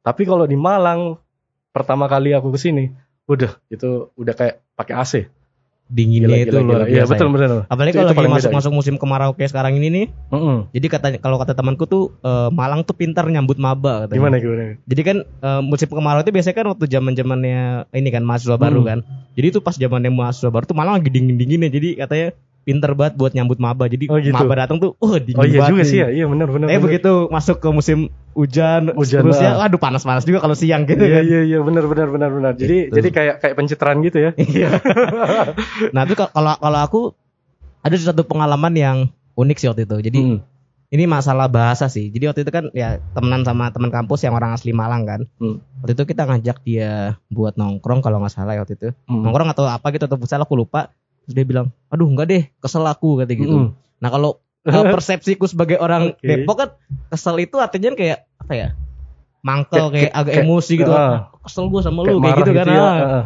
Tapi 0.00 0.24
kalau 0.24 0.44
di 0.48 0.56
Malang 0.56 1.20
pertama 1.72 2.08
kali 2.08 2.32
aku 2.32 2.52
ke 2.52 2.58
sini, 2.60 2.88
udah 3.28 3.52
itu 3.68 4.08
udah 4.16 4.34
kayak 4.36 4.60
pakai 4.76 4.94
AC. 4.96 5.12
Dinginnya 5.90 6.30
Gila, 6.30 6.46
itu 6.46 6.54
gila, 6.54 6.62
luar 6.62 6.80
gila. 6.80 6.86
Iya, 6.86 6.94
biasa. 7.02 7.10
betul 7.10 7.26
ya. 7.26 7.32
betul. 7.34 7.50
Apalagi 7.66 7.92
kalau 7.92 8.06
lagi 8.06 8.18
paling 8.22 8.30
beda 8.30 8.38
masuk 8.38 8.50
masuk 8.54 8.72
musim 8.72 8.94
kemarau 8.94 9.30
kayak 9.34 9.50
sekarang 9.50 9.72
ini 9.74 9.88
nih. 9.90 10.06
Mm-mm. 10.30 10.56
Jadi 10.70 10.86
katanya 10.86 11.18
kalau 11.18 11.36
kata 11.36 11.52
temanku 11.52 11.84
tuh 11.84 12.14
eh, 12.22 12.48
Malang 12.48 12.86
tuh 12.86 12.94
pintar 12.94 13.26
nyambut 13.26 13.58
maba 13.58 14.06
katanya. 14.06 14.16
Gimana 14.22 14.36
gimana? 14.38 14.62
Jadi 14.86 15.02
kan 15.02 15.16
eh, 15.26 15.60
musim 15.60 15.90
kemarau 15.90 16.22
itu 16.22 16.30
biasanya 16.30 16.54
kan 16.54 16.66
waktu 16.70 16.84
zaman 16.86 17.12
zamannya 17.18 17.60
ini 17.90 18.08
kan 18.08 18.22
mahasiswa 18.22 18.54
baru 18.54 18.80
Hmm. 18.80 18.88
kan. 18.88 18.98
Jadi 19.34 19.46
itu 19.50 19.58
pas 19.58 19.74
zamannya 19.74 20.14
mahasiswa 20.14 20.48
baru 20.48 20.64
tuh 20.64 20.78
Malang 20.78 21.02
lagi 21.02 21.10
dingin 21.10 21.34
dinginnya. 21.34 21.66
Jadi 21.68 21.98
katanya 21.98 22.28
pinter 22.60 22.92
banget 22.92 23.14
buat 23.14 23.32
nyambut 23.32 23.56
maba. 23.56 23.84
Jadi 23.84 24.06
Oh, 24.06 24.16
gitu. 24.16 24.30
maba 24.30 24.54
datang 24.58 24.76
tuh, 24.76 24.92
oh 24.94 25.16
dingin 25.16 25.34
Oh 25.34 25.44
iya 25.44 25.58
banget 25.58 25.70
juga 25.70 25.82
nih. 25.82 25.88
sih 25.88 25.98
ya. 25.98 26.08
Iya 26.10 26.24
benar 26.26 26.48
benar. 26.48 26.66
Eh 26.66 26.72
benar. 26.72 26.84
begitu 26.84 27.12
masuk 27.26 27.56
ke 27.56 27.68
musim 27.68 27.98
hujan, 28.30 28.92
Hujan, 28.92 29.20
terusnya, 29.22 29.50
ah. 29.52 29.60
waduh 29.60 29.76
panas 29.76 30.00
panas 30.00 30.22
juga 30.22 30.38
kalau 30.38 30.54
siang 30.54 30.84
gitu 30.84 31.00
Iya 31.00 31.16
kan. 31.16 31.24
iya 31.24 31.40
iya 31.44 31.58
benar 31.58 31.84
benar 31.84 32.08
benar 32.08 32.30
benar. 32.30 32.52
Jadi 32.54 32.76
Gitu. 32.86 32.94
jadi 32.94 33.08
kayak 33.10 33.34
kayak 33.40 33.54
pencitraan 33.54 33.98
gitu 34.00 34.18
ya. 34.18 34.30
Iya. 34.36 34.70
nah 35.94 36.04
itu 36.04 36.14
kalau 36.14 36.54
kalau 36.54 36.80
aku 36.80 37.00
ada 37.80 37.96
satu 37.96 38.22
pengalaman 38.22 38.72
yang 38.72 38.96
unik 39.34 39.56
sih 39.56 39.68
waktu 39.68 39.82
itu. 39.82 39.96
Jadi 40.02 40.18
Hmm. 40.20 40.38
ini 40.90 41.04
masalah 41.06 41.46
bahasa 41.46 41.86
sih. 41.86 42.08
Jadi 42.08 42.24
waktu 42.26 42.40
itu 42.40 42.50
kan 42.50 42.68
ya 42.72 42.98
temenan 43.10 43.40
sama 43.40 43.70
teman 43.70 43.88
kampus 43.88 44.20
yang 44.20 44.34
orang 44.34 44.52
asli 44.52 44.70
Malang 44.70 45.02
kan. 45.04 45.20
Hmm. 45.36 45.58
Waktu 45.80 45.92
itu 45.94 46.04
kita 46.06 46.22
ngajak 46.24 46.56
dia 46.60 46.90
buat 47.26 47.54
nongkrong 47.54 48.00
kalau 48.00 48.20
nggak 48.20 48.30
salah 48.32 48.52
ya 48.52 48.60
waktu 48.60 48.76
itu. 48.76 48.88
Hmm. 49.06 49.22
Nongkrong 49.22 49.48
atau 49.48 49.64
apa 49.64 49.86
gitu 49.90 50.04
atau 50.04 50.18
futsal 50.18 50.38
aku 50.38 50.54
lupa. 50.54 50.92
Terus 51.30 51.36
dia 51.36 51.46
bilang, 51.46 51.70
aduh 51.86 52.10
nggak 52.10 52.26
deh, 52.26 52.42
kesel 52.58 52.82
aku 52.82 53.22
kata 53.22 53.30
gitu. 53.30 53.54
Hmm. 53.54 53.70
Nah 53.96 54.10
kalau 54.10 54.30
uh, 54.66 54.84
persepsiku 54.90 55.46
sebagai 55.46 55.78
orang 55.78 56.10
Oke. 56.12 56.26
Depok 56.26 56.56
kan 56.56 56.68
kesel 57.06 57.38
itu 57.38 57.54
artinya 57.56 57.94
kayak 57.94 58.26
apa 58.36 58.52
ya? 58.52 58.68
Mangkel 59.40 59.88
Kayak- 59.88 59.92
kayak, 59.94 60.12
agak 60.12 60.32
kayak- 60.34 60.44
emosi 60.44 60.72
gitu. 60.74 60.90
ah. 60.90 61.30
Kesel 61.40 61.64
gue 61.64 61.80
sama 61.80 61.98
lu 62.02 62.06
kayak 62.10 62.18
marah 62.20 62.36
gitu 62.36 62.52
kan. 62.52 62.66
ya. 62.66 62.74
ah. 62.76 62.98
Ah. 62.98 63.24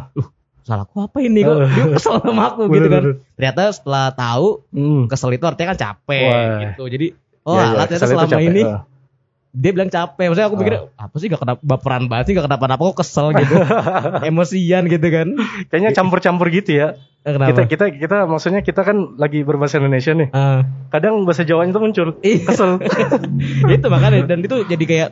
Salah 0.61 0.85
aku 0.85 0.97
apa 1.01 1.17
ini 1.19 1.41
kok? 1.41 1.57
Dia 1.73 1.85
kesel 1.91 2.13
sama 2.21 2.41
aku 2.47 2.61
gitu 2.69 2.87
kan. 2.87 3.03
Ternyata 3.35 3.61
setelah 3.69 4.05
tahu 4.11 4.47
Hmm. 4.69 5.01
kesel 5.05 5.33
itu 5.33 5.43
artinya 5.43 5.73
kan 5.73 5.79
capek 5.81 6.29
Wah. 6.29 6.59
gitu. 6.61 6.83
Jadi 6.87 7.07
oh 7.41 7.57
iya, 7.57 7.65
alah 7.67 7.85
ternyata 7.85 8.05
selama 8.05 8.37
ini. 8.39 8.61
Dia 9.55 9.71
bilang 9.71 9.87
capek. 9.87 10.27
Maksudnya 10.27 10.47
aku 10.51 10.57
pikir 10.59 10.75
apa 10.99 11.15
sih 11.15 11.31
gak 11.31 11.39
kena 11.39 11.53
baperan 11.63 12.11
banget 12.11 12.25
sih 12.27 12.33
gak 12.35 12.45
kenapa-napa 12.51 12.91
kok 12.91 12.99
kesel 13.01 13.31
gitu. 13.31 13.55
Emosian 14.27 14.83
gitu 14.91 15.07
kan. 15.07 15.27
Kayaknya 15.71 15.91
campur-campur 15.95 16.51
gitu 16.51 16.75
ya. 16.75 16.99
Eh, 17.25 17.33
Kita 17.33 17.39
Kenapa? 17.41 17.65
kita 17.65 17.85
kita 17.95 18.17
maksudnya 18.29 18.61
kita 18.61 18.83
kan 18.83 19.17
lagi 19.17 19.41
berbahasa 19.41 19.79
Indonesia 19.79 20.11
nih. 20.13 20.29
Ah. 20.29 20.67
Kadang 20.91 21.23
bahasa 21.23 21.47
Jawanya 21.47 21.71
itu 21.73 21.81
muncul. 21.81 22.07
Iya. 22.19 22.43
Kesel. 22.45 22.71
itu 23.79 23.87
makanya 23.87 24.27
dan 24.27 24.43
itu 24.43 24.67
jadi 24.67 24.85
kayak 24.85 25.09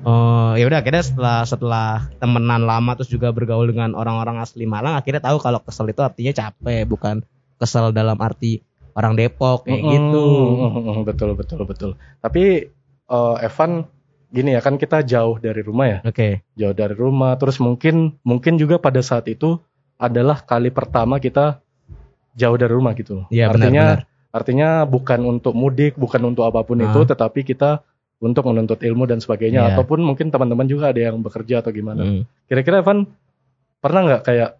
Oh 0.00 0.56
ya 0.56 0.64
udah 0.64 0.80
akhirnya 0.80 1.04
setelah 1.04 1.38
setelah 1.44 1.88
temenan 2.16 2.64
lama 2.64 2.96
terus 2.96 3.12
juga 3.12 3.36
bergaul 3.36 3.68
dengan 3.68 3.92
orang-orang 3.92 4.40
asli 4.40 4.64
Malang 4.64 4.96
akhirnya 4.96 5.20
tahu 5.20 5.36
kalau 5.36 5.60
kesel 5.60 5.92
itu 5.92 6.00
artinya 6.00 6.32
capek 6.32 6.88
bukan 6.88 7.20
kesel 7.60 7.92
dalam 7.92 8.16
arti 8.16 8.64
orang 8.96 9.12
Depok 9.12 9.68
kayak 9.68 9.76
Mm-mm, 9.76 9.92
gitu. 9.92 10.24
mm-mm, 10.56 10.96
betul 11.04 11.36
betul 11.36 11.60
betul. 11.68 11.90
Tapi 12.24 12.72
eh, 13.10 13.36
Evan 13.42 13.84
gini 14.30 14.54
ya 14.54 14.62
kan 14.62 14.78
kita 14.78 15.02
jauh 15.02 15.42
dari 15.42 15.58
rumah 15.60 15.86
ya, 15.90 15.98
Oke. 16.06 16.46
jauh 16.54 16.70
dari 16.70 16.94
rumah. 16.94 17.34
Terus 17.34 17.58
mungkin 17.58 18.14
mungkin 18.22 18.54
juga 18.56 18.78
pada 18.78 19.02
saat 19.02 19.26
itu 19.26 19.58
adalah 19.98 20.40
kali 20.40 20.70
pertama 20.70 21.18
kita 21.18 21.58
jauh 22.32 22.54
dari 22.54 22.70
rumah 22.70 22.94
gitu. 22.94 23.26
Iya 23.28 23.50
artinya 23.50 23.98
benar-benar. 23.98 24.30
artinya 24.30 24.68
bukan 24.86 25.20
untuk 25.26 25.52
mudik, 25.52 25.98
bukan 25.98 26.22
untuk 26.24 26.46
apa 26.46 26.62
pun 26.62 26.78
Ah. 26.78 26.86
itu, 26.86 27.02
tetapi 27.02 27.42
kita 27.42 27.82
untuk 28.22 28.46
menuntut 28.46 28.78
ilmu 28.78 29.04
dan 29.04 29.18
sebagainya. 29.18 29.60
Iya. 29.60 29.68
Ataupun 29.74 29.98
mungkin 29.98 30.30
teman-teman 30.30 30.70
juga 30.70 30.94
ada 30.94 31.00
yang 31.02 31.18
bekerja 31.18 31.58
atau 31.60 31.74
gimana. 31.74 32.06
Mm. 32.06 32.22
Kira-kira 32.46 32.86
Evan 32.86 33.10
pernah 33.82 34.00
nggak 34.06 34.22
kayak 34.24 34.50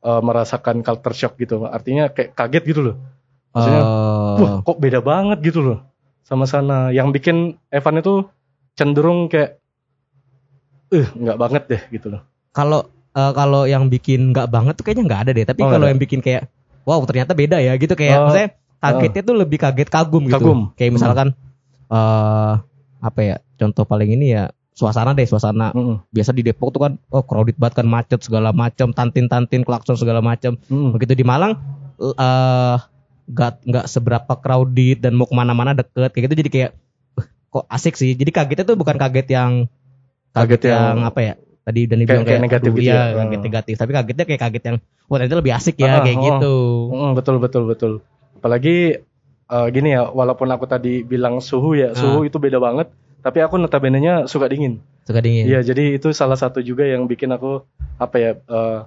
eh, 0.00 0.20
merasakan 0.20 0.80
culture 0.80 1.16
shock 1.16 1.34
gitu? 1.36 1.64
Artinya 1.64 2.12
kayak 2.12 2.36
kaget 2.36 2.64
gitu 2.68 2.80
loh. 2.84 2.96
Maksudnya, 3.50 3.82
Eh, 3.82 4.36
Wah, 4.38 4.52
kok 4.62 4.78
beda 4.78 5.00
banget 5.02 5.38
gitu 5.42 5.60
loh 5.60 5.89
sama 6.30 6.46
sana. 6.46 6.94
Yang 6.94 7.08
bikin 7.18 7.36
Evan 7.68 7.98
itu 7.98 8.24
cenderung 8.78 9.26
kayak 9.26 9.58
eh 10.90 11.06
nggak 11.10 11.38
banget 11.38 11.62
deh 11.66 11.82
gitu 11.90 12.06
loh. 12.14 12.22
kalau 12.50 12.86
eh, 13.14 13.32
kalau 13.34 13.62
yang 13.66 13.86
bikin 13.86 14.30
nggak 14.30 14.46
banget 14.50 14.74
tuh 14.78 14.86
kayaknya 14.86 15.04
nggak 15.10 15.22
ada 15.26 15.30
deh. 15.34 15.44
Tapi 15.44 15.60
Oh, 15.66 15.70
kalau 15.70 15.86
yang 15.90 15.98
bikin 15.98 16.22
kayak 16.22 16.46
wow 16.86 17.02
ternyata 17.04 17.34
beda 17.34 17.58
ya 17.58 17.74
gitu 17.74 17.92
kayak 17.94 18.16
Oh, 18.16 18.22
maksudnya 18.30 18.50
kagetnya 18.80 19.22
tuh 19.26 19.36
lebih 19.36 19.58
kaget 19.58 19.88
kagum 19.90 20.24
gitu. 20.30 20.38
Kagum. 20.38 20.60
Kayak 20.78 20.92
misalkan 20.94 21.28
eh 21.90 22.52
apa 23.00 23.20
ya 23.20 23.36
contoh 23.58 23.82
paling 23.82 24.12
ini 24.14 24.36
ya 24.36 24.44
suasana 24.70 25.12
deh 25.12 25.24
suasana 25.28 25.72
Mm-mm, 25.72 26.08
biasa 26.08 26.30
di 26.32 26.40
Depok 26.40 26.72
tuh 26.72 26.80
kan 26.86 26.92
oh 27.12 27.24
crowded 27.24 27.56
banget 27.56 27.82
kan 27.82 27.86
macet 27.88 28.20
segala 28.22 28.52
macam 28.54 28.92
tantin-tantin 28.92 29.64
klakson 29.64 29.96
segala 29.96 30.20
macam 30.24 30.56
mm-mm. 30.68 30.94
begitu 30.96 31.12
di 31.16 31.24
Malang 31.24 31.56
eh 32.00 32.76
nggak 33.30 33.52
nggak 33.64 33.86
seberapa 33.86 34.32
crowded 34.34 34.98
dan 35.00 35.14
mau 35.14 35.24
ke 35.24 35.32
mana-mana 35.32 35.72
deket 35.72 36.10
kayak 36.10 36.24
gitu 36.26 36.36
jadi 36.38 36.50
kayak 36.50 36.70
"Eh, 37.16 37.26
kok 37.48 37.64
asik 37.66 37.94
sih 37.94 38.12
jadi 38.12 38.30
kagetnya 38.32 38.64
tuh 38.64 38.74
bukan 38.74 38.96
kaget 38.96 39.28
yang 39.30 39.52
kaget, 40.30 40.60
Kaget 40.60 40.62
yang- 40.66 40.82
yang, 40.96 40.98
apa 41.04 41.20
ya 41.20 41.34
tadi 41.60 41.80
Dani 41.84 42.02
Kayak- 42.02 42.08
kayak 42.08 42.26
kayak, 42.26 42.42
negatif 42.42 42.70
gitu 42.72 42.82
iya, 42.82 42.94
ya. 42.94 43.04
kaget 43.16 43.30
Hmm. 43.32 43.46
negatif 43.46 43.74
tapi 43.76 43.90
kagetnya 43.92 44.24
kayak 44.24 44.40
kaget 44.40 44.62
yang 44.64 44.76
wah 45.06 45.16
ternyata 45.16 45.38
lebih 45.38 45.52
asik 45.52 45.76
ya 45.76 45.86
Ah, 45.88 46.00
kayak 46.00 46.16
oh. 46.16 46.24
gitu 46.26 46.54
Mm, 46.90 47.10
betul 47.14 47.36
betul 47.38 47.62
betul. 47.64 47.92
Apalagi 48.34 48.76
eh, 49.46 49.66
gini 49.68 49.90
ya, 49.90 50.06
walaupun 50.06 50.46
aku 50.46 50.62
tadi 50.64 51.02
bilang 51.02 51.38
suhu 51.38 51.74
ya, 51.74 51.90
suhu 51.92 52.22
itu 52.22 52.38
beda 52.38 52.56
banget. 52.56 52.86
Tapi 53.18 53.38
aku 53.40 53.58
notabene-nya 53.58 54.24
suka 54.24 54.46
dingin. 54.46 54.78
suka 55.02 55.18
dingin 55.18 55.42
Iya, 55.44 55.60
jadi 55.64 55.98
itu 55.98 56.08
salah 56.10 56.34
satu 56.34 56.58
juga 56.60 56.86
yang 56.86 57.04
bikin 57.04 57.26
aku 57.28 57.66
apa 57.96 58.16
ya, 58.16 58.30
eh, 58.38 58.78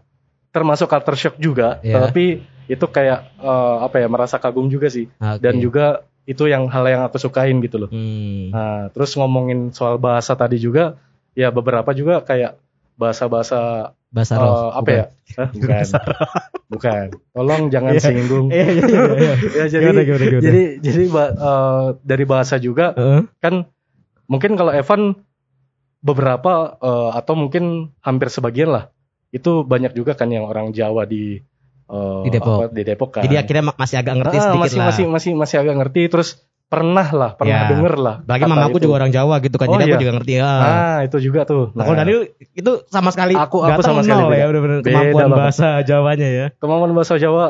termasuk 0.49 0.87
culture 0.87 1.19
shock 1.19 1.35
juga. 1.35 1.83
Iya. 1.83 2.07
Tapi 2.07 2.39
itu 2.67 2.85
kayak 2.87 3.35
eh, 3.37 3.77
apa 3.83 3.95
ya, 3.99 4.07
merasa 4.07 4.37
kagum 4.37 4.67
juga 4.67 4.87
sih. 4.87 5.07
Oke. 5.17 5.39
Dan 5.39 5.59
juga 5.59 6.01
itu 6.23 6.47
yang 6.47 6.71
hal 6.71 6.87
yang 6.87 7.03
aku 7.03 7.19
sukain 7.19 7.59
gitu 7.59 7.75
loh. 7.77 7.89
Hmm. 7.91 8.47
Nah, 8.49 8.87
terus 8.95 9.11
ngomongin 9.13 9.75
soal 9.75 9.99
bahasa 9.99 10.33
tadi 10.33 10.55
juga, 10.55 10.95
ya 11.35 11.51
beberapa 11.51 11.91
juga 11.91 12.23
kayak 12.23 12.55
bahasa-bahasa 12.95 13.91
bahasa 14.13 14.33
eh, 14.37 14.39
roh 14.39 14.69
apa 14.71 14.89
ya? 14.93 15.05
Hah, 15.35 15.49
bukan. 15.57 15.83
bukan. 16.69 17.05
Tolong 17.33 17.63
jangan 17.67 17.91
Iya. 17.97 18.01
singgung. 18.05 18.47
iya 18.53 18.67
iya, 18.69 18.85
iya. 18.85 19.33
ya 19.57 19.65
jadi 19.67 19.83
Gimana, 19.89 20.01
gimana, 20.05 20.23
gimana? 20.29 20.43
jadi 20.45 20.61
jadi 20.79 21.03
eh, 21.11 21.87
dari 22.05 22.25
bahasa 22.29 22.55
juga 22.61 22.93
Heeh. 22.93 23.25
kan 23.41 23.67
mungkin 24.29 24.55
kalau 24.55 24.71
Evan 24.71 25.17
beberapa 25.99 26.77
eh, 26.77 27.09
atau 27.15 27.33
mungkin 27.35 27.91
hampir 27.99 28.27
sebagian 28.29 28.71
lah 28.71 28.85
itu 29.33 29.65
banyak 29.65 29.97
juga 29.97 30.13
kan 30.13 30.29
yang 30.29 30.45
orang 30.45 30.71
Jawa 30.71 31.09
di 31.09 31.41
eh, 31.93 32.21
Di 32.23 32.29
Depok. 32.31 32.57
apa, 32.57 32.65
di 32.69 32.83
Depok 32.83 33.09
kan. 33.11 33.21
jadi 33.21 33.35
akhirnya 33.39 33.63
ma- 33.63 33.77
masih 33.77 33.95
agak 33.95 34.13
ngerti 34.15 34.35
Ah, 34.35 34.43
sedikit 34.43 34.61
masih 34.63 34.77
lah 34.77 34.85
masih 34.89 35.05
masih 35.07 35.31
masih 35.33 35.55
agak 35.59 35.75
ngerti 35.77 36.01
terus 36.07 36.29
pernah 36.65 37.05
lah 37.05 37.31
pernah 37.31 37.53
Ya. 37.55 37.69
denger 37.69 37.95
lah. 37.95 38.15
Kata 38.19 38.49
mamaku 38.49 38.75
itu. 38.75 38.83
juga 38.83 38.95
orang 38.97 39.13
Jawa 39.13 39.35
gitu 39.39 39.55
kan, 39.55 39.67
Oh, 39.67 39.77
jadi 39.77 39.83
iya. 39.83 39.93
aku 39.93 40.01
juga 40.01 40.13
ngerti 40.15 40.33
ya. 40.33 40.49
Nah, 40.49 40.97
itu 41.03 41.17
juga 41.21 41.41
tuh. 41.43 41.69
Nah, 41.71 41.83
kalau 41.83 41.95
Daniel 41.95 42.21
itu 42.51 42.71
sama 42.87 43.09
sekali 43.09 43.37
Aku- 43.37 43.61
aku 43.61 43.81
sama 43.81 44.01
sekali 44.01 44.19
nol 44.19 44.27
beda. 44.27 44.41
ya 44.41 44.45
benar-benar 44.47 44.77
Beda 44.79 44.89
kemampuan 44.89 45.21
banget. 45.23 45.37
bahasa 45.37 45.67
Jawanya 45.83 46.29
ya. 46.31 46.45
kemampuan 46.57 46.91
bahasa 46.91 47.13
Jawa 47.15 47.45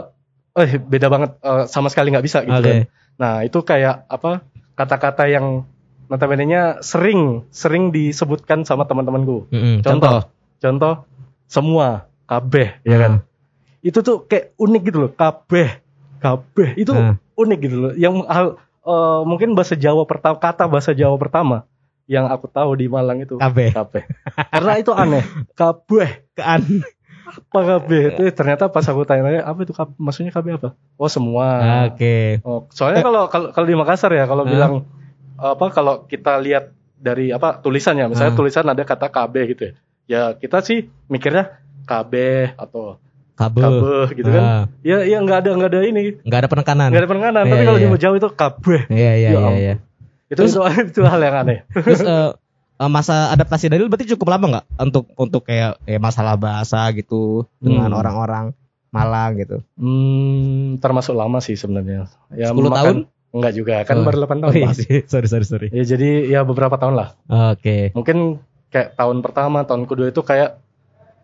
eh 0.53 0.71
beda 0.77 1.07
banget 1.07 1.31
eh, 1.39 1.63
sama 1.65 1.88
sekali 1.88 2.12
nggak 2.12 2.21
bisa 2.21 2.43
gitu 2.43 2.51
Oke. 2.53 2.67
kan. 2.67 2.77
Nah, 3.15 3.33
itu 3.41 3.57
kayak 3.57 3.95
apa? 4.07 4.43
Kata-kata 4.73 5.23
yang 5.25 5.63
notabene-nya 6.05 6.62
sering 6.79 7.47
sering 7.50 7.89
disebutkan 7.89 8.62
sama 8.62 8.83
teman-temanku. 8.83 9.47
Mm-mm, 9.50 9.81
Contoh. 9.81 10.27
Contoh 10.57 10.93
semua 11.45 11.88
kabeh 12.25 12.75
ya 12.81 12.97
kan. 13.00 13.13
Hmm. 13.83 13.89
Itu 13.91 13.99
tuh 13.99 14.23
kayak 14.23 14.55
unik 14.55 14.81
gitu 14.87 14.97
loh, 14.97 15.11
kabeh. 15.11 15.83
Kabeh 16.17 16.79
itu 16.79 16.95
Nah. 16.95 17.19
unik 17.35 17.59
gitu 17.59 17.75
loh. 17.77 17.91
Yang 17.93 18.23
eh, 18.23 19.21
mungkin 19.23 19.53
bahasa 19.53 19.75
Jawa 19.75 20.03
pertama 20.03 20.39
kata 20.39 20.63
bahasa 20.65 20.91
Jawa 20.91 21.19
pertama 21.19 21.67
yang 22.03 22.27
aku 22.27 22.47
tahu 22.47 22.75
di 22.75 22.87
Malang 22.87 23.19
itu 23.19 23.35
Kabeh. 23.35 23.71
kabeh. 23.71 24.03
Karena 24.51 24.71
itu 24.75 24.91
aneh. 24.91 25.23
Kabeh 25.53 26.31
Kan. 26.33 26.63
apa 27.33 27.59
kabeh? 27.65 28.13
Itu 28.13 28.23
ternyata 28.31 28.67
pas 28.67 28.83
aku 28.85 29.03
tanya 29.03 29.41
apa 29.41 29.59
itu 29.63 29.71
kabeh? 29.71 29.95
Maksudnya 29.97 30.29
kabeh 30.29 30.55
apa? 30.55 30.69
Oh, 30.95 31.07
semua. 31.07 31.47
Oke. 31.89 32.43
Oh, 32.43 32.67
soalnya 32.69 33.01
kalau 33.01 33.25
kalau 33.27 33.51
kalau 33.51 33.65
di 33.65 33.73
Makassar 33.73 34.11
ya 34.11 34.27
kalau 34.27 34.43
Hah? 34.43 34.51
bilang 34.51 34.73
apa 35.33 35.65
kalau 35.71 36.05
kita 36.05 36.37
lihat 36.39 36.71
dari 36.93 37.31
apa 37.31 37.57
tulisannya 37.57 38.07
misalnya 38.07 38.31
Hah? 38.31 38.39
tulisan 38.39 38.63
ada 38.63 38.83
kata 38.83 39.07
KB 39.09 39.33
gitu 39.49 39.61
ya. 39.65 39.73
Ya 40.05 40.21
kita 40.35 40.59
sih 40.61 40.91
mikirnya 41.07 41.57
KB 41.83 42.13
atau 42.55 42.99
Kabel. 43.33 43.61
kabeh 43.63 44.05
gitu 44.13 44.29
kan. 44.29 44.43
Ah, 44.43 44.63
Ya 44.81 45.01
ya 45.01 45.17
nggak 45.17 45.37
ada 45.41 45.49
nggak 45.53 45.69
ada 45.69 45.79
ini, 45.81 46.01
nggak 46.19 46.39
ada 46.39 46.49
penekanan. 46.49 46.87
nggak 46.89 47.01
ada 47.01 47.09
penekanan. 47.09 47.41
Tapi 47.43 47.49
Iya, 47.51 47.65
kalau 47.65 47.79
iya. 47.79 47.89
di 47.89 47.99
Jawa 47.99 48.15
itu 48.15 48.29
kabeh. 48.29 48.81
Iya 48.87 48.95
iya 48.95 49.09
Ya 49.09 49.17
iya 49.17 49.37
ampun. 49.39 49.57
iya. 49.57 49.75
Itu 50.25 50.37
Terus- 50.39 50.53
itu, 50.53 50.61
itu 50.93 51.01
hal 51.03 51.19
yang 51.19 51.35
aneh. 51.37 51.59
Terus 51.75 52.01
eh, 52.01 52.29
masa 52.83 53.29
adaptasi 53.29 53.67
Daniel 53.67 53.87
berarti 53.87 54.09
cukup 54.09 54.27
lama 54.29 54.45
nggak 54.49 54.65
untuk 54.81 55.05
untuk 55.15 55.41
kayak 55.43 55.81
eh, 55.83 55.97
masalah 55.97 56.35
bahasa 56.35 56.85
gitu 56.91 57.45
dengan 57.57 57.89
Hmm. 57.89 57.99
orang-orang 57.99 58.45
Malang 58.89 59.33
gitu. 59.35 59.57
Hmm, 59.73 60.77
termasuk 60.77 61.13
lama 61.13 61.41
sih 61.41 61.53
sebenarnya. 61.53 62.05
Ya 62.29 62.53
10 62.53 62.61
makan- 62.63 62.77
tahun? 62.77 62.97
Enggak 63.33 63.53
juga, 63.55 63.75
kan 63.81 63.97
Oh. 63.97 64.05
baru 64.05 64.17
8 64.21 64.37
tahun. 64.37 64.51
Oh, 64.51 64.53
iya 64.53 64.69
sorry 65.09 65.25
sorry 65.25 65.41
sorry. 65.43 65.67
Ya 65.67 65.81
jadi 65.83 66.29
ya 66.29 66.39
beberapa 66.41 66.77
tahun 66.77 66.93
lah. 66.93 67.17
Oke. 67.49 67.89
Mungkin 67.91 68.37
kayak 68.69 68.93
tahun 68.93 69.17
pertama, 69.19 69.65
tahun 69.65 69.89
kedua 69.89 70.07
itu 70.07 70.21
kayak 70.21 70.61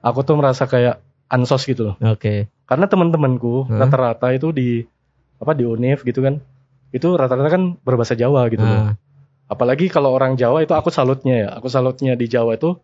aku 0.01 0.19
tuh 0.23 0.33
merasa 0.33 0.65
kayak 0.65 0.97
ansos 1.29 1.63
gitu 1.63 1.93
loh. 1.93 1.95
Oke. 2.01 2.49
Karena 2.65 2.85
teman-temanku 2.85 3.69
rata-rata 3.79 4.29
itu 4.29 4.49
di 4.49 4.81
apa 5.37 5.53
di 5.53 5.63
Unif 5.63 6.03
gitu 6.03 6.19
kan. 6.19 6.41
Itu 6.89 7.13
rata-rata 7.15 7.47
kan 7.47 7.77
berbahasa 7.79 8.13
Jawa 8.13 8.49
gitu 8.49 8.61
loh. 8.61 8.91
Ah, 8.91 8.93
Apalagi 9.47 9.89
kalau 9.89 10.11
orang 10.11 10.35
Jawa 10.35 10.61
itu 10.61 10.73
aku 10.73 10.89
salutnya 10.89 11.35
ya. 11.37 11.49
Aku 11.57 11.69
salutnya 11.69 12.13
di 12.13 12.25
Jawa 12.25 12.53
itu 12.53 12.77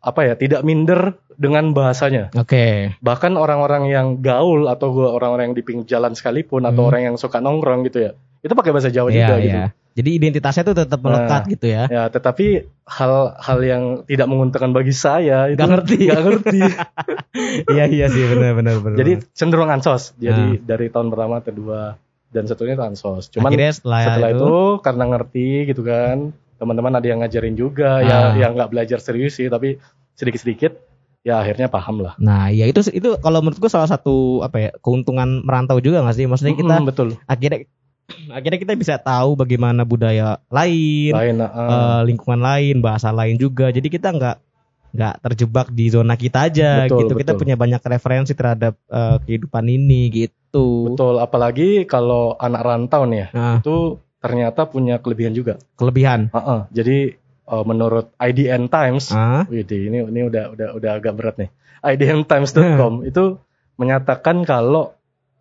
apa 0.00 0.24
ya, 0.24 0.32
tidak 0.32 0.64
minder 0.64 1.20
dengan 1.36 1.76
bahasanya. 1.76 2.32
Oke. 2.32 2.96
Bahkan 3.04 3.36
orang-orang 3.36 3.84
yang 3.86 4.06
gaul 4.18 4.64
atau 4.66 4.90
gua 4.90 5.12
orang-orang 5.12 5.52
yang 5.52 5.56
di 5.56 5.64
pinggir 5.64 5.86
jalan 5.86 6.16
sekalipun 6.16 6.64
atau 6.64 6.86
Hmm. 6.86 6.90
orang 6.90 7.02
yang 7.12 7.16
suka 7.20 7.38
nongkrong 7.38 7.84
gitu 7.84 8.08
ya. 8.08 8.12
Itu 8.40 8.56
pakai 8.56 8.72
bahasa 8.72 8.88
Jawa 8.88 9.12
Iya 9.12 9.28
juga 9.28 9.34
gitu. 9.38 9.58
Jadi 10.00 10.10
identitasnya 10.16 10.64
tuh 10.64 10.74
tetap 10.74 10.98
melekat 10.98 11.44
gitu 11.46 11.68
ya. 11.68 11.84
Ya, 11.86 12.02
tetapi 12.08 12.64
hal-hal 12.82 13.58
yang 13.60 13.82
tidak 14.04 14.26
menguntungkan 14.26 14.72
bagi 14.72 14.90
saya 14.90 15.46
itu 15.46 15.60
Gak 15.60 15.70
ngerti. 15.70 15.98
nggak 16.08 16.22
ngerti. 16.24 16.60
iya 17.76 17.84
iya 17.86 18.06
sih 18.08 18.24
benar 18.26 18.56
benar 18.56 18.80
benar. 18.80 18.96
Jadi 18.96 19.12
cenderung 19.30 19.68
ansos. 19.68 20.16
Jadi 20.16 20.58
dari 20.60 20.88
tahun 20.88 21.08
pertama, 21.08 21.38
kedua 21.40 21.94
dan 22.28 22.46
satunya 22.46 22.74
itu 22.74 22.84
ansos. 22.84 23.28
Cuman 23.28 23.50
akhirnya 23.50 23.70
setelah, 23.70 24.00
setelah 24.06 24.30
itu, 24.30 24.38
itu 24.40 24.54
karena 24.80 25.04
ngerti 25.06 25.48
gitu 25.68 25.82
kan, 25.82 26.16
teman-teman 26.56 26.92
ada 26.94 27.06
yang 27.06 27.18
ngajarin 27.20 27.54
juga, 27.54 27.90
Ah. 27.98 28.32
ya 28.32 28.46
yang 28.46 28.52
nggak 28.54 28.70
belajar 28.70 28.98
serius 28.98 29.36
sih, 29.36 29.46
tapi 29.46 29.76
sedikit-sedikit 30.14 30.72
ya 31.20 31.36
akhirnya 31.36 31.68
paham 31.68 32.00
lah. 32.00 32.14
Nah, 32.16 32.48
ya 32.48 32.64
itu 32.64 32.80
itu 32.88 33.18
kalau 33.18 33.40
menurut 33.40 33.58
gua 33.58 33.68
salah 33.68 33.84
satu 33.86 34.40
apa 34.40 34.56
ya 34.56 34.70
keuntungan 34.78 35.44
merantau 35.44 35.76
juga 35.78 36.00
nggak 36.00 36.16
sih? 36.16 36.24
Maksudnya 36.24 36.54
kita 36.54 36.74
Mm, 36.76 36.86
betul. 36.86 37.08
akhirnya 37.26 37.60
akhirnya 38.36 38.58
kita 38.58 38.74
bisa 38.74 38.94
tahu 38.96 39.34
bagaimana 39.34 39.82
budaya 39.82 40.38
lain, 40.48 41.12
Lain, 41.12 41.36
ah. 41.38 41.48
eh, 41.48 42.00
lingkungan 42.06 42.38
lain, 42.38 42.78
bahasa 42.78 43.10
lain 43.10 43.34
juga. 43.34 43.68
Jadi 43.68 43.86
kita 43.86 44.10
nggak 44.10 44.36
nggak 44.90 45.14
terjebak 45.22 45.70
di 45.70 45.86
zona 45.86 46.14
kita 46.14 46.50
aja 46.50 46.84
Betul, 46.84 47.06
gitu. 47.06 47.14
Kita 47.16 47.32
betul. 47.32 47.40
punya 47.40 47.54
banyak 47.54 47.78
referensi 47.80 48.32
terhadap 48.34 48.74
eh, 48.86 49.16
kehidupan 49.22 49.64
ini 49.64 50.10
gitu. 50.10 50.90
betul. 50.90 51.16
Apalagi 51.16 51.84
kalau 51.84 52.34
anak 52.34 52.60
rantau 52.60 53.06
nih 53.06 53.18
ya, 53.18 53.28
Nah, 53.30 53.56
itu 53.62 53.76
ternyata 54.18 54.66
punya 54.66 54.98
kelebihan 54.98 55.30
juga. 55.30 55.62
kelebihan. 55.74 56.28
Ah, 56.30 56.38
ah. 56.38 56.60
Jadi 56.70 57.14
eh, 57.46 57.64
menurut 57.64 58.10
IDN 58.18 58.66
Times, 58.66 59.10
Ah, 59.10 59.46
Wih, 59.46 59.62
ini 59.62 60.02
ini 60.02 60.20
udah 60.22 60.52
udah 60.52 60.68
udah 60.74 60.90
agak 60.92 61.14
berat 61.14 61.36
nih. 61.38 61.50
IDNTimes.com 61.80 63.02
itu 63.10 63.38
menyatakan 63.76 64.42
kalau 64.42 64.92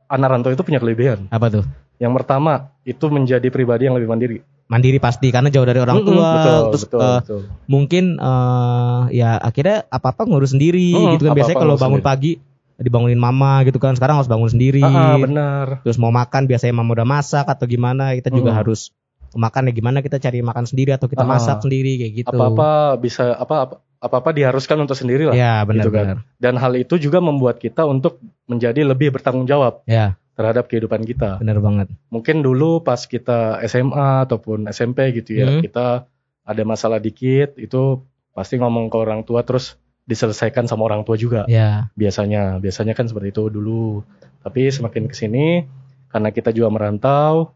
anak 0.08 0.30
rantau 0.30 0.52
itu 0.52 0.62
punya 0.62 0.78
kelebihan. 0.78 1.28
apa 1.30 1.50
tuh? 1.52 1.66
Yang 2.00 2.14
pertama 2.16 2.52
itu 2.82 3.06
menjadi 3.08 3.48
pribadi 3.48 3.86
yang 3.86 3.96
lebih 3.96 4.08
mandiri. 4.08 4.40
mandiri 4.66 4.98
pasti 4.98 5.28
karena 5.28 5.50
jauh 5.50 5.66
dari 5.66 5.78
orang 5.78 6.06
tua 6.06 6.30
betul, 6.32 6.62
terus 6.70 6.84
betul, 6.86 7.00
eh, 7.02 7.20
betul. 7.20 7.42
mungkin 7.66 8.04
eh, 8.16 9.02
ya 9.12 9.30
akhirnya 9.36 9.90
apa-apa 9.90 10.24
ngurus 10.24 10.54
sendiri 10.54 10.94
Mm, 10.94 11.10
gitu 11.14 11.24
kan 11.24 11.34
biasanya 11.34 11.58
kalau 11.58 11.74
bangun 11.76 12.02
pagi 12.02 12.38
dibangunin 12.78 13.18
mama 13.18 13.66
gitu 13.66 13.76
kan 13.76 13.92
sekarang 13.92 14.16
harus 14.16 14.30
bangun 14.30 14.46
sendiri 14.48 14.80
Ah, 14.80 14.94
ah, 15.10 15.18
benar. 15.18 15.68
terus 15.82 15.98
mau 15.98 16.14
makan 16.14 16.46
biasanya 16.46 16.72
mama 16.72 16.94
udah 16.94 17.08
masak 17.10 17.44
atau 17.44 17.66
gimana 17.66 18.14
kita 18.14 18.30
juga 18.30 18.54
Mm. 18.54 18.58
harus 18.58 18.94
makan 19.32 19.62
ya 19.64 19.74
gimana 19.74 19.98
kita 20.00 20.18
cari 20.18 20.38
makan 20.40 20.64
sendiri 20.64 20.92
atau 20.92 21.06
kita 21.06 21.22
Ah, 21.22 21.30
masak 21.32 21.58
sendiri 21.60 21.98
kayak 21.98 22.14
gitu 22.20 22.30
Apa-apa 22.32 22.70
bisa 22.96 23.34
apa 23.34 23.74
apa-apa 24.00 24.30
diharuskan 24.32 24.80
untuk 24.80 24.94
sendiri 24.94 25.26
lah. 25.26 25.34
ya 25.34 25.66
gitu 25.66 25.90
kan. 25.90 26.22
Dan 26.38 26.56
hal 26.56 26.78
itu 26.78 26.96
juga 26.96 27.18
membuat 27.20 27.58
kita 27.58 27.84
untuk 27.84 28.22
menjadi 28.46 28.86
lebih 28.86 29.12
bertanggung 29.12 29.44
jawab 29.44 29.82
ya 29.84 30.14
terhadap 30.40 30.72
kehidupan 30.72 31.04
kita. 31.04 31.36
benar 31.44 31.60
banget 31.60 31.92
Mungkin 32.08 32.40
dulu 32.40 32.80
pas 32.80 33.04
kita 33.04 33.60
SMA 33.68 34.24
ataupun 34.24 34.72
SMP 34.72 35.12
gitu 35.12 35.36
ya, 35.36 35.52
Hmm. 35.52 35.60
kita 35.60 36.08
ada 36.48 36.64
masalah 36.64 37.04
dikit 37.04 37.60
itu 37.60 38.00
pasti 38.32 38.56
ngomong 38.56 38.88
ke 38.88 38.96
orang 38.96 39.28
tua 39.28 39.44
terus 39.44 39.76
diselesaikan 40.08 40.64
sama 40.66 40.88
orang 40.88 41.04
tua 41.04 41.20
juga. 41.20 41.44
ya 41.52 41.92
biasanya 41.94 42.58
biasanya 42.58 42.96
kan 42.96 43.06
seperti 43.06 43.36
itu 43.36 43.52
dulu 43.52 44.02
tapi 44.40 44.72
semakin 44.72 45.12
ke 45.12 45.14
sini 45.14 45.68
karena 46.08 46.32
kita 46.32 46.50
juga 46.50 46.72
merantau 46.72 47.52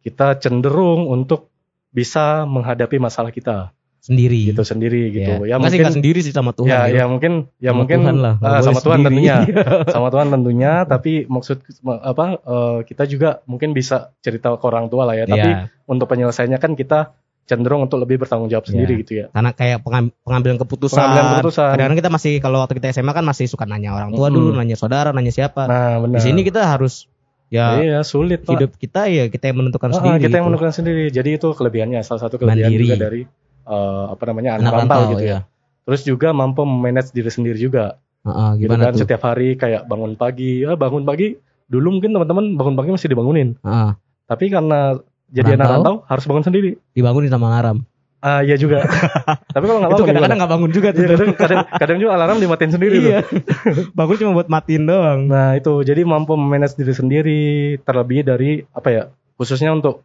kita 0.00 0.38
cenderung 0.40 1.10
untuk 1.10 1.50
bisa 1.90 2.46
menghadapi 2.46 2.96
masalah 2.96 3.34
kita 3.34 3.74
sendiri 4.00 4.48
gitu 4.48 4.62
sendiri 4.62 5.12
gitu 5.12 5.44
ya, 5.44 5.54
ya, 5.54 5.56
mungkin 5.56 5.92
sendiri 5.92 6.18
sih 6.18 6.30
sama 6.30 6.50
Tuhan 6.50 6.66
ya 6.66 6.80
gitu. 6.84 6.96
ya 6.96 7.04
mungkin 7.04 7.32
ya 7.56 7.70
Sama 7.70 7.78
mungkin 7.78 7.98
Tuhan 8.00 8.16
lah, 8.16 8.34
ah, 8.34 8.40
boleh 8.40 8.64
sama 8.64 8.80
Tuhan 8.80 8.98
sendiri. 8.98 9.06
tentunya 9.06 9.36
sama 9.94 10.08
Tuhan 10.08 10.26
tentunya 10.30 10.72
tapi 10.84 11.12
maksud 11.26 11.56
apa 11.84 12.24
eh, 12.38 12.78
kita 12.84 13.02
juga 13.04 13.28
mungkin 13.44 13.70
bisa 13.70 13.96
cerita 14.18 14.52
ke 14.52 14.64
orang 14.64 14.88
tua 14.88 15.04
lah 15.04 15.14
ya 15.14 15.24
tapi 15.24 15.46
Ya, 15.46 15.68
untuk 15.84 16.06
penyelesaiannya 16.06 16.56
kan 16.56 16.72
kita 16.72 17.12
cenderung 17.42 17.82
untuk 17.82 17.98
lebih 17.98 18.16
bertanggung 18.18 18.46
jawab 18.46 18.64
sendiri 18.64 18.94
Ya. 18.94 19.00
gitu 19.00 19.12
ya 19.14 19.26
karena 19.28 19.50
kayak 19.50 19.78
pengam- 19.80 20.14
pengambilan 20.20 20.56
keputusan 20.56 20.96
pengambilan 20.96 21.28
keputusan 21.36 21.68
kadang-kadang 21.68 21.98
kita 21.98 22.10
masih 22.10 22.32
kalau 22.38 22.58
waktu 22.58 22.74
kita 22.74 22.86
SMA 22.94 23.10
kan 23.10 23.22
masih 23.22 23.46
suka 23.46 23.64
nanya 23.64 23.92
orang 23.92 24.10
tua 24.10 24.26
Mm-mm. 24.26 24.36
dulu 24.40 24.48
nanya 24.54 24.74
saudara 24.74 25.10
nanya 25.10 25.30
siapa 25.30 25.66
nah 25.66 25.98
benar 25.98 26.16
di 26.16 26.22
sini 26.22 26.40
kita 26.40 26.62
harus 26.64 27.04
ya 27.48 27.76
iya 27.76 28.00
sulit 28.00 28.46
Pak. 28.46 28.54
hidup 28.54 28.70
kita 28.76 29.00
ya 29.06 29.26
kita 29.26 29.50
yang 29.50 29.58
menentukan 29.58 29.90
Ah, 29.90 29.96
sendiri 29.98 30.16
kita 30.20 30.30
yang 30.30 30.46
gitu. 30.46 30.46
menentukan 30.46 30.70
sendiri. 30.72 31.04
Jadi 31.10 31.30
itu 31.34 31.48
kelebihannya, 31.50 31.98
salah 32.00 32.22
satu 32.22 32.38
kelebihan 32.38 32.70
Mandiri. 32.70 32.86
juga 32.86 32.96
dari 32.96 33.20
eh, 33.70 34.04
apa 34.10 34.22
namanya 34.26 34.50
anak, 34.58 34.66
anak 34.66 34.74
rantau, 34.74 34.98
rantau 34.98 35.12
gitu 35.14 35.24
ya. 35.24 35.30
ya 35.30 35.40
Terus 35.80 36.00
juga 36.04 36.28
mampu 36.30 36.62
manage 36.62 37.10
diri 37.10 37.30
sendiri 37.30 37.56
juga. 37.56 37.98
Heeh, 38.20 38.50
Gitu 38.60 38.68
gimana 38.68 38.82
kan 38.84 38.92
tuh 38.92 39.00
setiap 39.00 39.22
hari 39.24 39.56
kayak 39.56 39.86
bangun 39.86 40.12
pagi, 40.14 40.62
ah 40.62 40.76
bangun 40.76 41.02
pagi. 41.02 41.34
Dulu 41.66 41.98
mungkin 41.98 42.10
teman-teman 42.12 42.54
bangun 42.54 42.74
pagi 42.74 42.90
masih 42.90 43.08
dibangunin. 43.08 43.54
Heeh, 43.62 43.90
Tapi 44.26 44.44
karena 44.50 44.98
jadi 45.30 45.54
anak 45.54 45.66
Rantau? 45.66 45.74
rantau 45.78 45.94
harus 46.06 46.24
bangun 46.26 46.44
sendiri. 46.44 46.70
dibangunin 46.90 47.30
sama 47.30 47.48
alarm 47.48 47.86
Ah 48.20 48.44
iya 48.44 48.52
juga. 48.54 48.84
Tapi 49.56 49.64
kalau 49.64 49.80
nggak 49.80 49.92
bangun 49.96 50.08
kadang-kadang 50.12 50.38
nggak 50.44 50.52
bangun 50.52 50.70
juga 50.70 50.88
tuh 50.92 51.00
Iya, 51.00 51.08
kadang, 51.16 51.30
kadang, 51.32 51.60
kadang 51.72 51.96
juga 51.96 52.10
alarm 52.12 52.36
dimatiin 52.36 52.72
sendiri 52.76 52.96
tuh. 53.00 53.08
iya 53.08 53.18
bangun 53.96 54.16
cuma 54.20 54.32
buat 54.36 54.48
matiin 54.52 54.84
doang 54.84 55.20
Nah 55.24 55.56
itu 55.56 55.72
jadi 55.80 56.04
mampu 56.04 56.36
manage 56.36 56.76
diri 56.76 56.92
sendiri 56.92 57.40
terlebih 57.80 58.20
dari 58.20 58.60
apa 58.76 58.88
ya 58.92 59.02
khususnya 59.40 59.72
untuk 59.72 60.04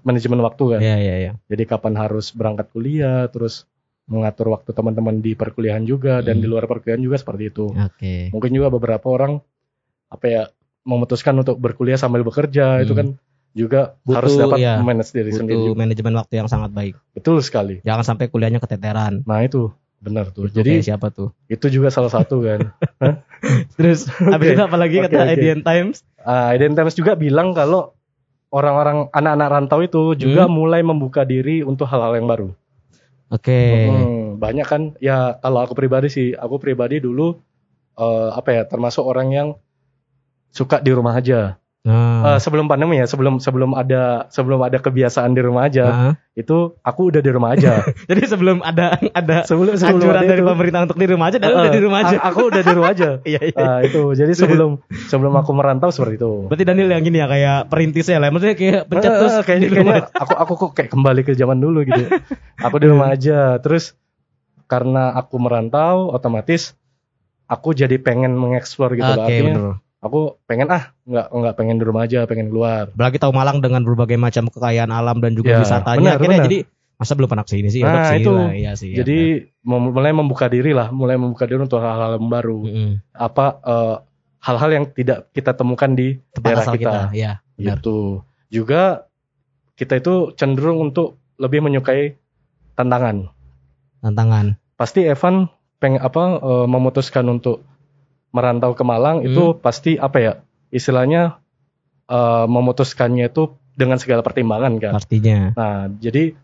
manajemen 0.00 0.38
waktu 0.38 0.64
kan. 0.70 0.80
iya 0.80 0.96
iya 0.96 1.14
iya 1.18 1.32
Jadi 1.44 1.66
kapan 1.66 1.98
harus 1.98 2.30
berangkat 2.30 2.70
kuliah, 2.70 3.26
terus 3.26 3.66
mengatur 4.06 4.54
waktu 4.54 4.70
teman-teman 4.70 5.18
di 5.18 5.34
perkuliahan 5.34 5.82
juga 5.82 6.22
dan 6.22 6.38
Hmm. 6.38 6.42
di 6.42 6.46
luar 6.46 6.64
perkuliahan 6.64 7.02
juga 7.02 7.18
seperti 7.18 7.50
itu. 7.50 7.66
oke 7.68 8.30
Mungkin 8.30 8.50
juga 8.52 8.70
beberapa 8.70 9.02
orang 9.04 9.42
apa 10.06 10.24
ya 10.24 10.42
memutuskan 10.80 11.34
untuk 11.34 11.58
berkuliah 11.58 11.98
sambil 11.98 12.22
bekerja 12.22 12.78
Hmm. 12.78 12.84
itu 12.86 12.92
kan 12.94 13.06
juga 13.50 13.98
Butuh, 14.00 14.14
harus 14.14 14.32
dapat 14.36 14.58
iya, 14.60 14.78
manage 14.78 15.10
diri 15.10 15.32
sendiri. 15.32 15.58
butuh 15.58 15.66
juga. 15.66 15.80
manajemen 15.82 16.14
waktu 16.14 16.34
yang 16.36 16.46
sangat 16.46 16.70
baik 16.70 16.94
Betul 17.10 17.42
sekali. 17.42 17.82
jangan 17.82 18.06
sampai 18.06 18.30
kuliahnya 18.30 18.62
keteteran 18.62 19.26
Nah 19.26 19.42
itu 19.42 19.74
benar 19.96 20.28
tuh. 20.28 20.46
Itu 20.46 20.54
Jadi 20.54 20.84
siapa 20.84 21.10
tuh 21.10 21.34
itu 21.48 21.66
juga 21.66 21.90
salah 21.90 22.12
satu 22.12 22.38
kan. 22.38 22.70
terus 23.74 24.06
habis 24.06 24.52
itu 24.52 24.62
apa 24.62 24.76
lagi 24.76 24.96
oke, 24.98 25.08
kata. 25.08 25.32
IDN 25.32 25.60
Times 25.60 26.04
Eden 26.52 26.74
Times 26.74 26.94
juga 26.94 27.16
bilang 27.16 27.50
kalau 27.50 27.95
orang-orang 28.56 29.12
anak-anak 29.12 29.48
rantau 29.52 29.80
itu 29.84 30.02
juga 30.16 30.48
Hmm. 30.48 30.56
mulai 30.56 30.80
membuka 30.80 31.28
diri 31.28 31.60
untuk 31.60 31.84
hal-hal 31.92 32.16
yang 32.16 32.24
baru. 32.24 32.48
oke 33.28 33.60
Hmm, 33.60 34.40
banyak 34.40 34.66
kan 34.66 34.82
ya 35.02 35.36
kalau 35.44 35.60
aku 35.60 35.74
pribadi 35.76 36.08
sih 36.08 36.28
aku 36.32 36.56
pribadi 36.56 37.02
dulu 37.02 37.36
eh, 37.98 38.28
apa 38.32 38.48
ya 38.56 38.62
termasuk 38.64 39.04
orang 39.04 39.28
yang 39.34 39.48
suka 40.48 40.80
di 40.80 40.90
rumah 40.94 41.12
aja 41.12 41.60
nah 41.86 42.34
Eh, 42.34 42.38
sebelum 42.42 42.66
pandemi 42.66 42.98
ya 42.98 43.06
sebelum 43.06 43.38
sebelum 43.38 43.70
ada 43.72 44.26
sebelum 44.28 44.58
ada 44.58 44.82
kebiasaan 44.82 45.30
di 45.30 45.40
rumah 45.40 45.70
aja 45.70 45.86
nah. 45.86 46.12
itu 46.34 46.74
aku 46.82 47.14
udah 47.14 47.22
di 47.22 47.30
rumah 47.30 47.54
aja. 47.54 47.86
Jadi 48.10 48.26
sebelum 48.26 48.58
ada 48.60 48.98
ada 49.14 49.46
sebelum 49.46 49.78
sebelum 49.78 50.02
anjuran 50.02 50.20
ada 50.20 50.26
dari 50.26 50.42
itu, 50.42 50.50
pemerintah 50.50 50.80
untuk 50.82 50.98
di 50.98 51.06
rumah 51.06 51.26
aja 51.30 51.38
dan 51.38 51.48
eh, 51.48 51.56
udah 51.56 51.70
di 51.70 51.80
rumah 51.80 51.98
aja. 52.02 52.16
a- 52.18 52.24
aku 52.26 52.40
udah 52.50 52.60
di 52.60 52.72
rumah 52.74 52.90
aja. 52.90 53.10
Iya 53.30 53.40
iya. 53.40 53.56
Nah, 53.56 53.78
itu. 53.80 54.02
Jadi 54.12 54.32
sebelum 54.34 54.70
sebelum 55.06 55.32
aku 55.32 55.50
merantau 55.54 55.88
seperti 55.88 56.18
itu. 56.18 56.50
Berarti 56.50 56.64
Daniel 56.66 56.90
yang 56.90 57.00
gini 57.00 57.22
ya 57.22 57.30
kayak 57.30 57.70
perintisnya 57.70 58.18
lah. 58.18 58.28
Maksudnya 58.28 58.56
kayak 58.58 58.82
pencet 58.84 59.06
Eh, 59.08 59.16
terus 59.16 59.32
eh, 59.32 59.42
kayaknya, 59.46 59.68
kayaknya 59.70 59.96
aku 60.12 60.32
aku 60.34 60.52
kok 60.58 60.70
kayak 60.74 60.90
kembali 60.90 61.20
ke 61.22 61.32
zaman 61.32 61.56
dulu 61.56 61.86
gitu. 61.86 62.02
aku 62.66 62.76
di 62.76 62.86
rumah 62.90 63.14
aja. 63.14 63.56
Terus 63.62 63.94
karena 64.66 65.14
aku 65.14 65.38
merantau, 65.38 66.10
otomatis 66.10 66.74
aku 67.46 67.70
jadi 67.72 67.96
pengen 67.96 68.34
mengeksplor 68.34 68.92
gitu 68.92 69.06
Oke 69.06 69.14
loh. 69.14 69.24
Artinya. 69.24 69.54
bener. 69.54 69.85
Aku 70.06 70.20
pengen 70.44 70.68
ah 70.68 70.90
nggak 71.02 71.26
nggak 71.28 71.54
pengen 71.54 71.76
di 71.76 71.84
rumah 71.84 72.06
aja, 72.06 72.24
pengen 72.24 72.48
keluar. 72.48 72.88
Apalagi 72.88 73.18
tahu 73.18 73.30
Malang 73.30 73.58
dengan 73.58 73.82
berbagai 73.82 74.16
macam 74.16 74.46
kekayaan 74.46 74.90
alam 74.90 75.18
dan 75.18 75.34
juga 75.34 75.54
Ya, 75.54 75.60
wisatanya. 75.60 76.00
benar, 76.00 76.16
Akhirnya 76.16 76.38
benar. 76.38 76.48
jadi 76.48 76.58
masa 76.96 77.12
belum 77.12 77.28
pernah 77.28 77.44
ke 77.44 77.52
sini 77.52 77.68
sih? 77.68 77.80
Ya 77.80 77.92
Nah, 77.92 78.14
itu. 78.16 78.32
lah. 78.32 78.50
Iya 78.50 78.72
sih. 78.72 78.90
ya 78.94 79.04
jadi 79.04 79.18
mem- 79.62 79.92
mulai 79.92 80.10
membuka 80.10 80.46
diri 80.46 80.72
lah, 80.72 80.88
mulai 80.88 81.14
membuka 81.14 81.44
diri 81.44 81.60
untuk 81.60 81.78
hal-hal 81.78 82.16
yang 82.16 82.26
baru. 82.26 82.58
benar. 82.62 82.72
Mm-mm. 82.72 82.92
Apa 83.12 83.46
eh, 83.60 83.96
hal-hal 84.40 84.70
yang 84.72 84.84
tidak 84.90 85.18
kita 85.30 85.52
temukan 85.52 85.90
di 85.92 86.16
tempat 86.32 86.46
daerah 86.46 86.64
kita. 86.64 86.78
kita. 86.78 87.00
Ya 87.12 87.32
benar. 87.54 87.78
Gitu. 87.78 87.98
Juga 88.48 88.82
kita 89.74 89.98
itu 89.98 90.14
cenderung 90.32 90.80
untuk 90.82 91.18
lebih 91.36 91.60
menyukai 91.60 92.16
tantangan. 92.74 93.28
Tantangan. 93.98 94.56
pasti 94.74 95.02
Evan 95.02 95.48
pengen 95.76 96.00
apa 96.00 96.36
eh, 96.36 96.66
memutuskan 96.66 97.24
untuk 97.26 97.64
merantau 98.36 98.76
ke 98.76 98.84
Malang 98.84 99.24
Hmm. 99.24 99.32
itu 99.32 99.44
pasti 99.56 99.96
apa 99.96 100.18
ya 100.20 100.32
istilahnya 100.68 101.40
eh, 102.06 102.46
memutuskannya 102.46 103.32
itu 103.32 103.50
dengan 103.72 103.96
segala 103.96 104.20
pertimbangan 104.20 104.76
kan. 104.76 104.92
Pastinya. 105.00 105.56
Nah 105.56 105.88
jadi 105.96 106.36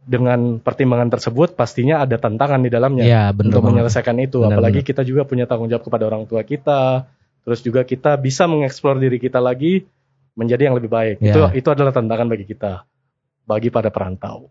dengan 0.00 0.58
pertimbangan 0.58 1.12
tersebut 1.12 1.54
pastinya 1.54 2.00
ada 2.00 2.16
tantangan 2.16 2.64
di 2.64 2.70
dalamnya 2.72 3.04
Iya 3.04 3.24
benar 3.30 3.52
untuk 3.52 3.60
banget. 3.62 3.74
menyelesaikan 3.84 4.16
itu. 4.18 4.38
Benar, 4.40 4.56
Apalagi 4.56 4.80
kita 4.80 5.02
juga 5.04 5.28
punya 5.28 5.44
tanggung 5.44 5.68
jawab 5.68 5.84
kepada 5.84 6.08
orang 6.08 6.24
tua 6.24 6.40
kita. 6.42 7.10
Terus 7.44 7.60
juga 7.60 7.84
kita 7.84 8.16
bisa 8.16 8.48
mengeksplor 8.48 8.96
diri 8.96 9.20
kita 9.20 9.38
lagi 9.40 9.84
menjadi 10.38 10.70
yang 10.70 10.76
lebih 10.78 10.88
baik. 10.88 11.16
Ya. 11.20 11.34
Itu 11.34 11.40
itu 11.52 11.68
adalah 11.68 11.92
tantangan 11.92 12.26
bagi 12.26 12.46
kita 12.48 12.88
bagi 13.44 13.68
pada 13.68 13.90
perantau 13.90 14.46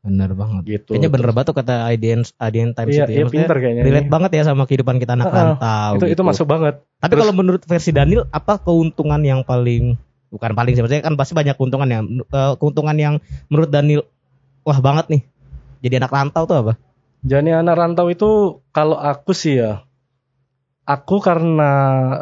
Benar 0.00 0.32
banget. 0.32 0.62
gitu. 0.64 0.90
Kayaknya 0.90 1.10
bener 1.10 1.30
banget 1.30 1.46
tuh 1.46 1.56
kata 1.56 1.74
IDN 1.88 2.20
IDN 2.24 2.70
Times 2.72 2.88
Iya, 2.90 3.04
itu 3.04 3.10
ya. 3.10 3.16
iya 3.16 3.26
pinter 3.26 3.56
kayaknya. 3.58 3.82
relate 3.82 4.00
ini. 4.02 4.10
banget 4.10 4.30
ya 4.32 4.42
sama 4.42 4.64
kehidupan 4.64 4.96
kita 4.96 5.12
anak 5.12 5.28
rantau. 5.28 5.92
itu 5.94 6.04
itu 6.06 6.12
gitu. 6.14 6.22
masuk 6.24 6.46
banget. 6.46 6.74
Tapi 6.96 7.10
Terus- 7.10 7.20
kalau 7.20 7.34
menurut 7.34 7.62
versi 7.62 7.90
Daniel 7.90 8.24
apa 8.28 8.56
keuntungan 8.58 9.20
yang 9.20 9.40
paling 9.42 10.00
bukan 10.28 10.50
paling 10.52 10.72
sih 10.72 10.80
maksudnya 10.80 11.02
kan 11.02 11.14
pasti 11.14 11.32
banyak 11.32 11.52
keuntungan 11.52 11.86
ya. 11.86 12.00
Eh, 12.00 12.52
keuntungan 12.56 12.94
yang 12.94 13.14
menurut 13.46 13.68
Daniel 13.68 14.02
wah 14.62 14.78
banget 14.78 15.06
nih. 15.08 15.22
Jadi 15.80 15.94
anak 15.96 16.10
rantau 16.10 16.44
tuh 16.44 16.56
apa? 16.58 16.72
Jadi 17.20 17.50
anak 17.50 17.74
rantau 17.74 18.08
itu 18.08 18.30
kalau 18.70 18.96
aku 18.96 19.30
sih 19.30 19.58
ya, 19.58 19.84
aku 20.82 21.20
karena 21.20 21.70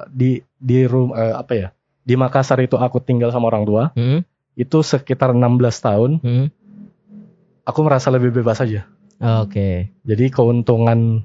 di 0.08 0.40
di 0.52 0.82
room 0.84 1.10
eh, 1.12 1.30
apa 1.32 1.52
ya 1.52 1.68
di 2.00 2.14
Makassar 2.14 2.58
itu 2.58 2.74
aku 2.74 2.98
tinggal 2.98 3.28
sama 3.28 3.46
orang 3.46 3.62
tua 3.62 3.84
Hmm? 3.92 4.24
itu 4.54 4.82
sekitar 4.82 5.30
16 5.30 5.46
tahun, 5.78 6.10
Hmm? 6.18 6.46
Aku 7.68 7.80
merasa 7.84 8.08
lebih 8.08 8.32
bebas 8.32 8.64
aja. 8.64 8.88
Oke. 9.20 9.92
Jadi 10.08 10.24
keuntungan 10.32 11.20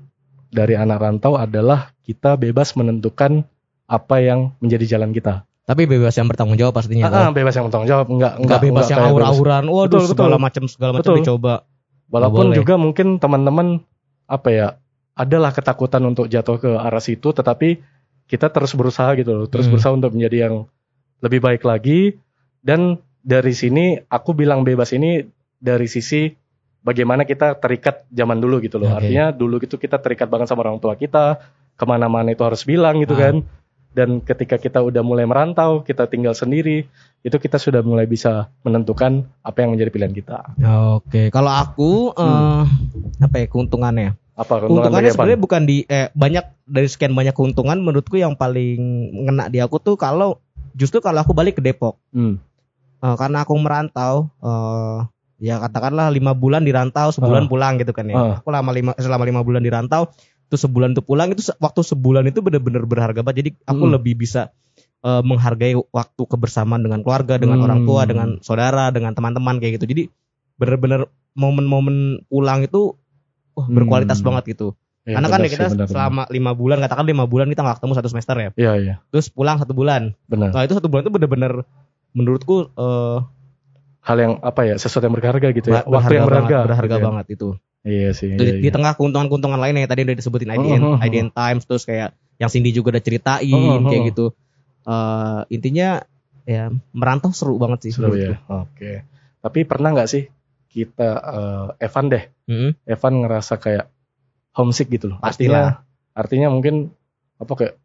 dari 0.51 0.75
anak 0.75 0.99
rantau 0.99 1.39
adalah 1.39 1.95
kita 2.03 2.35
bebas 2.35 2.75
menentukan 2.75 3.47
apa 3.87 4.15
yang 4.19 4.51
menjadi 4.59 4.97
jalan 4.97 5.15
kita. 5.15 5.47
Tapi 5.63 5.87
bebas 5.87 6.11
yang 6.19 6.27
bertanggung 6.27 6.59
jawab 6.59 6.75
pastinya. 6.75 7.07
Ah, 7.07 7.15
ah, 7.25 7.29
bebas 7.31 7.55
yang 7.55 7.71
bertanggung 7.71 7.87
jawab, 7.87 8.07
enggak 8.11 8.33
Enggak 8.35 8.59
bebas 8.59 8.85
yang 8.91 8.99
kayak 8.99 9.13
bebas. 9.15 9.23
aur-auran. 9.31 9.63
Waduh, 9.63 9.79
Betul, 9.87 10.01
betul. 10.03 10.11
segala 10.11 10.35
macam 10.35 10.63
segala 10.67 10.91
macam 10.99 11.13
dicoba. 11.15 11.53
Walaupun 12.11 12.45
boleh. 12.51 12.57
juga 12.59 12.73
mungkin 12.75 13.07
teman-teman 13.17 13.67
apa 14.27 14.49
ya, 14.51 14.67
adalah 15.15 15.55
ketakutan 15.55 16.03
untuk 16.03 16.27
jatuh 16.27 16.59
ke 16.59 16.71
arah 16.75 16.99
situ, 16.99 17.31
tetapi 17.31 17.79
kita 18.27 18.51
terus 18.51 18.75
berusaha 18.75 19.15
gitu 19.15 19.31
loh, 19.33 19.47
terus 19.47 19.65
Hmm. 19.65 19.73
berusaha 19.77 19.93
untuk 19.95 20.11
menjadi 20.11 20.51
yang 20.51 20.55
lebih 21.23 21.39
baik 21.39 21.63
lagi. 21.63 22.19
Dan 22.59 22.99
dari 23.23 23.55
sini 23.55 23.95
aku 24.03 24.35
bilang 24.35 24.67
bebas 24.67 24.91
ini 24.91 25.23
dari 25.63 25.87
sisi 25.87 26.27
bagaimana 26.83 27.23
kita 27.23 27.55
terikat 27.63 28.03
zaman 28.11 28.43
dulu 28.43 28.59
gitu 28.59 28.75
loh. 28.75 28.91
Oke. 28.91 29.07
Artinya 29.07 29.31
dulu 29.31 29.63
gitu 29.63 29.79
kita 29.79 30.03
terikat 30.03 30.27
banget 30.27 30.51
sama 30.51 30.67
orang 30.67 30.83
tua 30.83 30.99
kita, 30.99 31.39
ke 31.79 31.85
mana-mana 31.87 32.35
itu 32.35 32.43
harus 32.43 32.67
bilang 32.67 32.99
gitu 32.99 33.15
Ah. 33.15 33.31
kan. 33.31 33.35
dan 33.93 34.25
ketika 34.25 34.57
kita 34.57 34.81
udah 34.81 35.05
mulai 35.05 35.21
merantau, 35.29 35.85
kita 35.85 36.09
tinggal 36.09 36.33
sendiri, 36.33 36.89
itu 37.21 37.37
kita 37.37 37.61
sudah 37.61 37.85
mulai 37.85 38.09
bisa 38.09 38.49
menentukan 38.65 39.21
apa 39.45 39.61
yang 39.61 39.77
menjadi 39.77 39.93
pilihan 39.93 40.17
kita. 40.17 40.57
Oke, 40.97 41.29
kalau 41.29 41.53
aku 41.53 42.09
eh, 42.09 42.65
apa 43.21 43.35
ya 43.37 43.45
keuntungannya? 43.45 44.17
Apa 44.33 44.65
keuntungan 44.65 44.89
Keuntungannya 44.89 45.11
sebenarnya 45.13 45.39
bukan 45.45 45.61
di 45.69 45.85
eh, 45.85 46.09
banyak 46.17 46.41
dari 46.65 46.89
sekian 46.89 47.13
banyak 47.13 47.37
keuntungan 47.37 47.77
menurutku 47.85 48.17
yang 48.17 48.33
paling 48.33 48.81
ngena 49.29 49.53
di 49.53 49.61
aku 49.61 49.77
tuh 49.77 49.93
kalau 49.93 50.41
justru 50.73 50.97
kalau 50.97 51.21
aku 51.21 51.37
balik 51.37 51.61
ke 51.61 51.63
Depok. 51.63 52.01
Hmm. 52.09 52.41
Eh, 52.97 53.15
karena 53.21 53.45
aku 53.45 53.53
merantau 53.61 54.25
eh, 54.41 55.05
ya 55.43 55.59
katakanlah 55.59 56.07
lima 56.07 56.31
bulan 56.31 56.63
di 56.63 56.71
rantau 56.71 57.11
sebulan 57.11 57.45
Ah. 57.45 57.49
pulang 57.51 57.73
gitu 57.75 57.91
kan 57.91 58.07
ya 58.07 58.15
Ah. 58.15 58.33
aku 58.39 58.47
lama 58.47 58.71
lima 58.71 58.91
selama 58.95 59.27
lima 59.27 59.41
bulan 59.43 59.59
di 59.59 59.67
rantau 59.67 60.07
terus 60.47 60.63
sebulan 60.63 60.95
itu 60.95 61.03
pulang 61.03 61.35
itu 61.35 61.43
waktu 61.59 61.81
sebulan 61.83 62.23
itu 62.31 62.39
bener-bener 62.39 62.87
berharga 62.87 63.19
banget 63.19 63.37
jadi 63.43 63.49
aku 63.67 63.83
Hmm. 63.83 63.93
lebih 63.99 64.15
bisa 64.15 64.55
eh, 65.03 65.19
menghargai 65.19 65.75
waktu 65.75 66.21
kebersamaan 66.23 66.79
dengan 66.79 67.03
keluarga 67.03 67.35
dengan 67.35 67.59
Hmm. 67.59 67.67
orang 67.67 67.79
tua 67.83 68.07
dengan 68.07 68.39
saudara 68.39 68.87
dengan 68.87 69.11
teman-teman 69.11 69.59
kayak 69.59 69.75
gitu 69.75 69.91
jadi 69.91 70.03
bener-bener 70.55 71.11
momen-momen 71.35 72.23
pulang 72.31 72.63
itu 72.63 72.95
wah, 73.51 73.67
berkualitas 73.67 74.23
Hmm. 74.23 74.31
banget 74.31 74.55
gitu 74.55 74.79
Ya, 75.03 75.19
karena 75.19 75.27
kan 75.27 75.39
ya 75.43 75.51
kita 75.51 75.63
sih, 75.67 75.75
benar, 75.75 75.87
selama 75.91 76.23
lima 76.31 76.55
bulan 76.55 76.79
katakan 76.79 77.03
lima 77.03 77.27
bulan 77.27 77.51
kita 77.51 77.59
nggak 77.59 77.83
ketemu 77.83 77.93
satu 77.99 78.07
semester 78.07 78.35
ya. 78.39 78.49
Iya, 78.55 78.71
iya, 78.79 78.93
terus 79.11 79.27
pulang 79.27 79.59
satu 79.59 79.75
bulan 79.75 80.15
benar. 80.31 80.55
nah 80.55 80.63
itu 80.63 80.79
satu 80.79 80.87
bulan 80.87 81.03
itu 81.03 81.11
bener-bener 81.11 81.67
menurutku 82.15 82.71
eh, 82.71 83.17
Hal 84.03 84.17
yang 84.19 84.33
apa 84.43 84.67
ya, 84.67 84.75
sesuatu 84.75 85.07
yang 85.07 85.15
berharga 85.15 85.47
gitu 85.55 85.71
ya. 85.71 85.87
Ber- 85.87 85.95
Waktu 85.95 86.13
yang 86.19 86.27
berharga. 86.27 86.47
banget, 86.51 86.67
berharga 86.67 86.91
gitu 86.91 86.99
ya. 86.99 87.05
banget 87.07 87.25
itu. 87.31 87.49
Iya 87.83 88.09
sih. 88.11 88.29
Di, 88.35 88.43
iya, 88.43 88.53
di 88.59 88.67
iya. 88.67 88.71
tengah 88.71 88.91
keuntungan-keuntungan 88.95 89.59
lainnya 89.59 89.87
yang 89.87 89.91
tadi 89.91 90.01
udah 90.03 90.15
disebutin 90.15 90.51
IDN, 90.51 90.81
Oh, 90.83 90.87
oh, 90.87 90.95
oh. 90.95 91.03
IDN 91.03 91.29
Times 91.31 91.63
terus 91.63 91.83
kayak 91.83 92.11
yang 92.35 92.49
Cindy 92.51 92.71
juga 92.71 92.95
udah 92.95 93.03
ceritain 93.03 93.51
Oh, 93.55 93.59
oh, 93.59 93.79
oh. 93.79 93.89
kayak 93.89 94.03
gitu. 94.11 94.25
Eh 94.83 95.41
intinya 95.51 96.03
ya 96.43 96.67
merantau 96.91 97.31
seru 97.31 97.55
banget 97.55 97.87
sih. 97.87 97.91
Seru 97.95 98.15
ya. 98.15 98.39
Oke. 98.47 99.07
Tapi 99.39 99.59
pernah 99.63 99.91
nggak 99.91 100.07
sih 100.07 100.27
kita 100.67 101.09
eh, 101.19 101.65
Evan 101.85 102.05
deh, 102.09 102.23
Mm-mm. 102.49 102.71
Evan 102.83 103.13
ngerasa 103.23 103.59
kayak 103.59 103.87
homesick 104.51 104.87
gitu 104.89 105.15
loh. 105.15 105.17
Pastilah. 105.19 105.79
Artinya, 106.15 106.47
artinya 106.47 106.47
mungkin 106.51 106.75
apa 107.39 107.53
kayak 107.55 107.75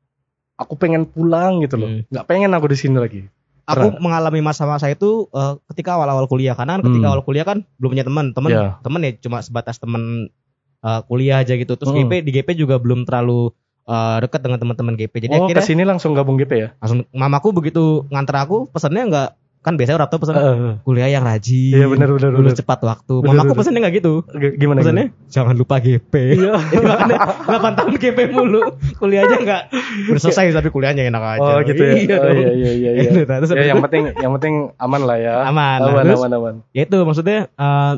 aku 0.58 0.74
pengen 0.74 1.06
pulang 1.06 1.62
gitu 1.62 1.78
loh. 1.78 1.90
Hmm. 1.90 2.02
Nggak 2.10 2.26
pengen 2.26 2.50
aku 2.54 2.66
di 2.70 2.78
sini 2.78 2.96
lagi. 2.98 3.22
Aku 3.68 3.92
Pernah. 3.92 4.00
mengalami 4.00 4.40
masa-masa 4.40 4.88
itu 4.88 5.28
eh, 5.28 5.54
ketika 5.68 6.00
awal-awal 6.00 6.24
kuliah 6.24 6.56
karena 6.56 6.80
kan 6.80 6.88
ketika 6.88 7.04
Hmm. 7.04 7.12
awal 7.12 7.22
kuliah 7.22 7.44
kan 7.44 7.68
belum 7.76 7.90
punya 7.92 8.06
teman, 8.08 8.26
teman 8.32 8.48
Iya. 8.48 8.68
teman 8.80 9.00
ya 9.04 9.12
cuma 9.20 9.44
sebatas 9.44 9.76
teman 9.76 10.32
eh, 10.78 11.00
kuliah 11.04 11.44
aja 11.44 11.52
gitu. 11.52 11.76
Terus 11.76 11.92
Hmm. 11.92 12.08
GP 12.08 12.24
di 12.24 12.30
GP 12.32 12.56
juga 12.56 12.80
belum 12.80 13.04
terlalu 13.04 13.52
eh, 13.84 14.16
dekat 14.20 14.40
dengan 14.40 14.56
teman-teman 14.56 14.94
GP. 14.94 15.14
Jadi 15.18 15.32
oh, 15.32 15.44
akhirnya 15.44 15.64
ke 15.64 15.68
sini 15.68 15.82
langsung 15.82 16.12
gabung 16.12 16.36
GP 16.36 16.52
ya? 16.54 16.68
langsung 16.76 17.08
mamaku 17.10 17.52
begitu 17.52 18.04
nganter 18.08 18.36
aku 18.38 18.68
pesannya 18.68 19.04
nggak 19.08 19.28
kan 19.58 19.74
biasanya 19.74 19.98
orang 19.98 20.08
tua 20.08 20.20
pesan 20.22 20.34
Heeh. 20.34 20.72
kuliah 20.80 21.10
yang 21.10 21.22
rajin. 21.22 21.74
Iya 21.74 21.86
benar 21.86 22.08
benar 22.10 22.30
lulus 22.30 22.54
benar. 22.54 22.60
cepat 22.62 22.78
waktu. 22.80 23.14
Bener, 23.18 23.28
Mamaku 23.28 23.44
bener. 23.44 23.58
pesannya 23.58 23.80
nggak 23.82 23.94
gitu. 23.98 24.12
G- 24.24 24.54
Gimana? 24.56 24.78
Pesannya 24.80 25.06
jangan 25.28 25.54
lupa 25.54 25.76
GP. 25.78 26.12
Iya. 26.14 26.54
Jadi 26.62 26.84
makanya 26.84 27.18
8 27.42 27.76
tahun 27.76 27.90
GP 27.98 28.18
mulu. 28.30 28.62
Kuliahnya 28.96 29.36
enggak 29.36 29.62
udah 30.08 30.20
selesai 30.20 30.54
tapi 30.54 30.68
kuliahnya 30.68 31.04
enak 31.04 31.22
aja. 31.36 31.50
Oh 31.50 31.60
gitu 31.60 31.82
ya. 31.82 31.92
Iya 31.96 32.16
oh, 32.16 32.30
iya 32.30 32.50
iya 32.50 32.70
iya. 32.72 32.90
iya. 32.94 33.10
Gitu, 33.12 33.26
terus 33.26 33.50
ya, 33.50 33.64
yang 33.66 33.82
penting 33.82 34.04
yang 34.14 34.32
penting 34.34 34.54
aman 34.74 35.02
lah 35.02 35.16
ya. 35.16 35.34
Aman. 35.44 35.78
Nah, 35.78 35.88
Aman 35.90 36.04
terus- 36.06 36.20
aman 36.20 36.32
aman. 36.32 36.54
ya 36.70 36.82
itu 36.82 36.96
maksudnya 37.02 37.38
eh, 37.50 37.94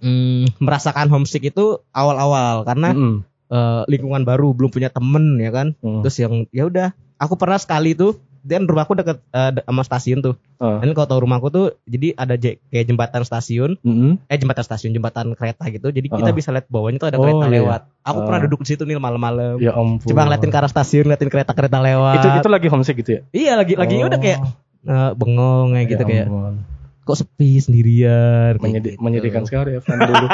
mm, 0.00 0.60
merasakan 0.60 1.08
homesick 1.08 1.44
itu 1.44 1.80
awal-awal 1.90 2.62
karena 2.62 2.92
Mm-mm. 2.92 3.14
eh, 3.48 3.82
lingkungan 3.88 4.22
baru 4.22 4.52
belum 4.52 4.68
punya 4.68 4.92
temen 4.92 5.40
ya 5.40 5.48
kan. 5.48 5.72
Mm. 5.80 6.04
Terus 6.04 6.16
yang 6.18 6.34
ya 6.50 6.68
udah 6.68 6.88
aku 7.16 7.34
pernah 7.34 7.56
sekali 7.56 7.96
tuh 7.96 8.20
dan 8.44 8.62
rumahku 8.62 8.92
deket 8.92 9.24
de- 9.24 9.64
sama 9.64 9.80
stasiun 9.80 10.20
tuh. 10.20 10.36
Oh. 10.56 10.76
Dan 10.76 10.92
kalau 10.92 11.08
tahu 11.08 11.20
rumahku 11.22 11.48
tuh 11.48 11.66
jadi 11.82 12.12
ada 12.12 12.34
je- 12.34 12.60
kayak 12.66 12.86
jembatan 12.86 13.20
stasiun 13.20 13.80
Mm-mm. 13.80 14.20
eh 14.22 14.36
jembatan 14.36 14.60
stasiun 14.60 14.92
jembatan 14.92 15.32
kereta 15.32 15.64
gitu 15.66 15.88
jadi 15.88 16.04
kita 16.06 16.20
Heeh. 16.26 16.36
bisa 16.36 16.48
lihat 16.50 16.68
bawahnya 16.68 16.98
tuh 16.98 17.08
ada 17.08 17.16
Oh, 17.16 17.22
kereta 17.22 17.46
iya. 17.46 17.52
lewat 17.58 17.80
aku 18.02 18.18
pernah 18.22 18.38
Oh. 18.38 18.44
duduk 18.44 18.60
di 18.60 18.68
situ 18.68 18.82
nih 18.82 18.94
malam-malam 18.94 19.56
Ya 19.58 19.72
ampun. 19.72 20.04
coba 20.04 20.20
ngeliatin 20.24 20.48
ke 20.48 20.58
arah 20.58 20.68
stasiun 20.68 21.04
ngeliatin 21.04 21.28
kereta-kereta 21.28 21.78
lewat 21.78 22.14
Itu 22.14 22.28
itu 22.38 22.48
lagi 22.48 22.66
homesick 22.68 22.96
gitu 22.98 23.10
ya? 23.10 23.20
iya 23.30 23.52
lagi 23.54 23.74
lagi 23.74 23.96
Oh. 23.96 24.06
udah 24.06 24.18
kayak 24.18 24.38
eh, 24.84 25.10
bengong 25.14 25.72
kayak 25.72 25.86
gitu 25.88 26.02
Ya 26.02 26.08
kayak 26.10 26.26
ampun. 26.28 26.54
kok 27.02 27.16
sepi 27.18 27.50
sendirian 27.58 28.52
kayak 28.54 28.60
Menyedi- 28.62 28.90
gitu. 28.90 29.00
menyedihkan 29.00 29.42
sekali 29.42 29.70
Evan 29.74 29.96
dulu. 29.98 30.26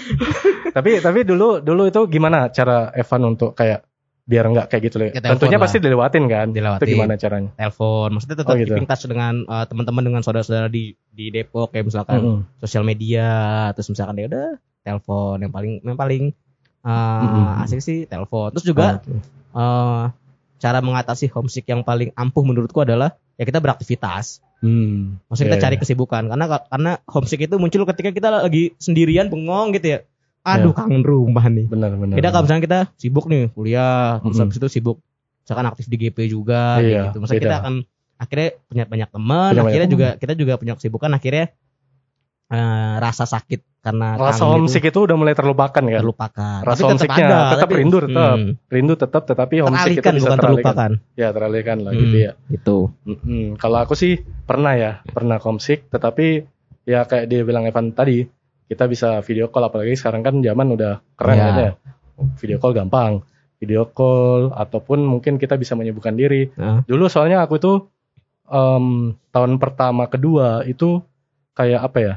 tapi 0.72 0.90
tapi 0.98 1.20
dulu 1.22 1.48
dulu 1.58 1.82
itu 1.86 2.00
gimana 2.06 2.48
cara 2.48 2.92
Evan 2.92 3.22
untuk 3.28 3.52
kayak 3.52 3.84
biar 4.22 4.44
nggak 4.46 4.66
kayak 4.70 4.82
gitu 4.86 4.96
loh. 4.96 5.06
Ya, 5.08 5.18
Tentunya 5.18 5.58
lah. 5.58 5.64
pasti 5.66 5.78
dilewatin 5.78 6.24
kan. 6.26 6.46
Dilewatin. 6.50 6.86
Itu 6.86 6.94
gimana 6.94 7.14
caranya? 7.16 7.50
telepon 7.52 8.08
maksudnya 8.12 8.36
tetap 8.38 8.50
Oh, 8.50 8.56
gitu. 8.56 8.70
keeping 8.70 8.86
touch 8.86 9.04
dengan 9.04 9.34
eh, 9.42 9.64
teman-teman 9.66 10.02
dengan 10.02 10.20
saudara-saudara 10.20 10.66
di 10.66 10.84
di 11.08 11.28
Depok 11.28 11.70
kayak 11.70 11.90
misalkan 11.90 12.20
Mm-mm. 12.20 12.38
sosial 12.58 12.82
media 12.82 13.28
terus 13.72 13.88
misalkan 13.88 14.16
ya 14.16 14.26
udah 14.26 14.46
telepon 14.82 15.36
yang 15.38 15.50
paling 15.50 15.72
yang 15.82 15.96
paling 15.96 16.22
eh, 16.80 17.22
Mm-mm. 17.22 17.62
asik 17.62 17.78
sih 17.78 17.98
telepon 18.04 18.50
terus 18.50 18.62
juga 18.64 19.02
Oh, 19.02 19.02
oke. 19.02 19.12
eh, 19.52 20.04
cara 20.56 20.78
mengatasi 20.78 21.26
homesick 21.28 21.66
yang 21.66 21.82
paling 21.82 22.14
ampuh 22.14 22.42
menurutku 22.42 22.78
adalah 22.78 23.18
ya 23.34 23.42
kita 23.42 23.58
beraktivitas. 23.58 24.38
Hmm. 24.62 25.18
Maksudnya 25.26 25.48
kita 25.48 25.58
Iya, 25.58 25.64
cari 25.66 25.74
iya. 25.74 25.82
kesibukan 25.82 26.22
karena 26.30 26.46
karena 26.62 26.92
homesick 27.10 27.42
itu 27.42 27.58
muncul 27.58 27.82
ketika 27.82 28.14
kita 28.14 28.28
lagi 28.30 28.70
sendirian 28.78 29.26
bengong 29.26 29.74
gitu 29.74 29.98
ya. 29.98 29.98
Aduh 30.42 30.70
Iya. 30.70 30.78
kangen 30.78 31.02
rumah 31.02 31.46
nih. 31.46 31.66
Benar 31.66 31.94
benar. 31.94 32.14
Kita 32.14 32.28
kalau 32.28 32.42
misalnya 32.42 32.62
kita 32.62 32.78
sibuk 32.96 33.24
nih 33.26 33.50
kuliah, 33.50 34.18
terus 34.18 34.34
Mm-mm. 34.34 34.42
habis 34.44 34.56
itu 34.56 34.68
sibuk 34.68 34.98
misalkan 35.40 35.66
aktif 35.66 35.86
di 35.86 35.96
GP 35.96 36.18
juga 36.26 36.78
Iya, 36.78 37.08
gitu. 37.08 37.18
Maksudnya 37.18 37.42
kita 37.44 37.56
akan 37.60 37.74
akhirnya 38.16 38.48
punya 38.62 38.84
banyak 38.84 39.08
teman, 39.08 39.50
Punya 39.52 39.62
akhirnya 39.64 39.88
juga 39.88 40.08
kita 40.16 40.32
juga 40.32 40.52
punya 40.56 40.74
kesibukan 40.74 41.10
akhirnya 41.12 41.46
eh, 42.48 42.94
rasa 42.98 43.24
sakit 43.24 43.80
karena 43.80 44.14
rasa 44.14 44.44
homesick 44.44 44.84
itu 44.84 44.98
udah 45.00 45.16
mulai 45.16 45.32
terlupakan 45.32 45.80
itu 45.80 45.90
kan. 45.90 46.00
terlupakan. 46.00 46.58
Rasa 46.60 46.68
Tapi 46.68 46.76
tetap 46.76 46.86
homesicknya 46.92 47.24
ada, 47.24 47.38
tetap 47.48 47.60
tapi- 47.64 47.78
rindu 47.80 47.98
tetap. 47.98 48.34
Hmm, 48.36 48.50
Rindu 48.68 48.94
tetap 48.94 49.22
tetapi 49.24 49.54
homesick 49.58 49.94
itu 49.96 50.08
bisa 50.12 50.26
bukan 50.28 50.38
terlupakan. 50.38 50.90
Ya 51.14 51.28
teralihkan 51.30 51.76
lah 51.80 51.90
Hmm. 51.90 52.00
gitu 52.00 52.16
ya. 52.20 52.32
Gitu. 52.46 52.78
Mm-mm. 53.04 53.44
Kalau 53.56 53.78
aku 53.80 53.94
sih 53.94 54.12
pernah 54.44 54.74
ya, 54.74 54.92
pernah 55.04 55.38
homesick, 55.38 55.88
tetapi 55.88 56.44
ya 56.84 57.02
kayak 57.02 57.26
dia 57.26 57.40
bilang 57.42 57.64
Evan 57.64 57.90
tadi, 57.90 58.22
kita 58.72 58.88
bisa 58.88 59.20
video 59.20 59.52
call 59.52 59.68
apalagi 59.68 59.92
sekarang 59.92 60.24
kan 60.24 60.40
zaman 60.40 60.72
udah 60.72 61.04
keren 61.12 61.36
kan 61.36 61.54
ya. 61.60 61.72
Video 62.40 62.56
call 62.56 62.72
gampang. 62.72 63.20
Video 63.60 63.84
call 63.92 64.48
ataupun 64.56 65.04
mungkin 65.04 65.36
kita 65.36 65.60
bisa 65.60 65.76
menyibukkan 65.76 66.16
diri. 66.16 66.48
Nah. 66.56 66.80
Dulu 66.88 67.04
soalnya 67.12 67.44
aku 67.44 67.60
tuh 67.60 67.76
em, 68.48 69.12
tahun 69.28 69.60
pertama 69.60 70.08
kedua 70.08 70.64
itu 70.64 71.04
kayak 71.52 71.80
apa 71.84 71.98
ya? 72.00 72.14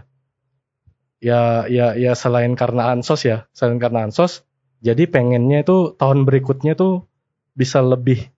Ya 1.19 1.41
ya 1.67 1.87
ya 1.99 2.15
selain 2.15 2.55
karena 2.55 2.95
ansos 2.95 3.27
ya, 3.27 3.51
selain 3.51 3.81
karena 3.81 4.07
ansos, 4.07 4.47
jadi 4.79 5.09
pengennya 5.09 5.65
itu 5.65 5.97
tahun 5.97 6.23
berikutnya 6.23 6.77
tuh 6.77 7.09
bisa 7.57 7.81
lebih 7.81 8.29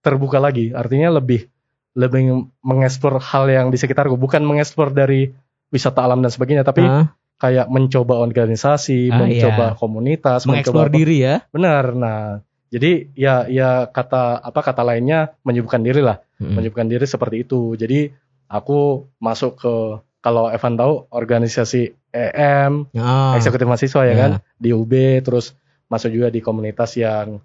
terbuka 0.00 0.40
lagi. 0.40 0.72
Artinya 0.72 1.20
lebih 1.20 1.46
lebih 1.92 2.48
mengeksplor 2.64 3.20
hal 3.20 3.50
yang 3.50 3.66
di 3.68 3.76
sekitarku, 3.76 4.16
bukan 4.16 4.40
mengeksplor 4.46 4.94
dari 4.94 5.34
wisata 5.68 6.02
alam 6.02 6.22
dan 6.22 6.32
sebagainya, 6.32 6.64
tapi 6.64 6.86
Hah? 6.86 7.12
Kayak 7.40 7.72
mencoba 7.72 8.20
organisasi, 8.20 9.08
Ah, 9.08 9.24
mencoba 9.24 9.66
iya. 9.72 9.76
komunitas, 9.80 10.44
mengeksplor 10.44 10.92
mencoba 10.92 10.98
diri 11.00 11.16
ya. 11.24 11.34
Benar. 11.48 11.96
Nah, 11.96 12.20
jadi 12.68 13.08
ya 13.16 13.48
ya 13.48 13.88
kata 13.88 14.38
apa 14.38 14.60
kata 14.60 14.84
lainnya 14.84 15.32
menyibukkan 15.42 15.80
diri 15.80 16.04
lah, 16.04 16.20
Hmm. 16.36 16.60
menyibukkan 16.60 16.86
diri 16.86 17.08
seperti 17.08 17.48
itu. 17.48 17.74
Jadi 17.74 18.12
aku 18.46 19.08
masuk 19.18 19.56
ke 19.56 19.74
kalau 20.20 20.52
Evan 20.52 20.76
tahu 20.76 21.08
organisasi 21.08 21.96
EM, 22.12 22.92
Ah, 22.92 23.32
eksekutif 23.40 23.64
mahasiswa 23.64 24.04
ya 24.04 24.12
Ya. 24.12 24.16
kan, 24.20 24.30
di 24.60 24.76
UB 24.76 24.92
terus 25.24 25.56
masuk 25.88 26.12
juga 26.12 26.28
di 26.28 26.38
komunitas 26.38 26.92
yang 26.94 27.40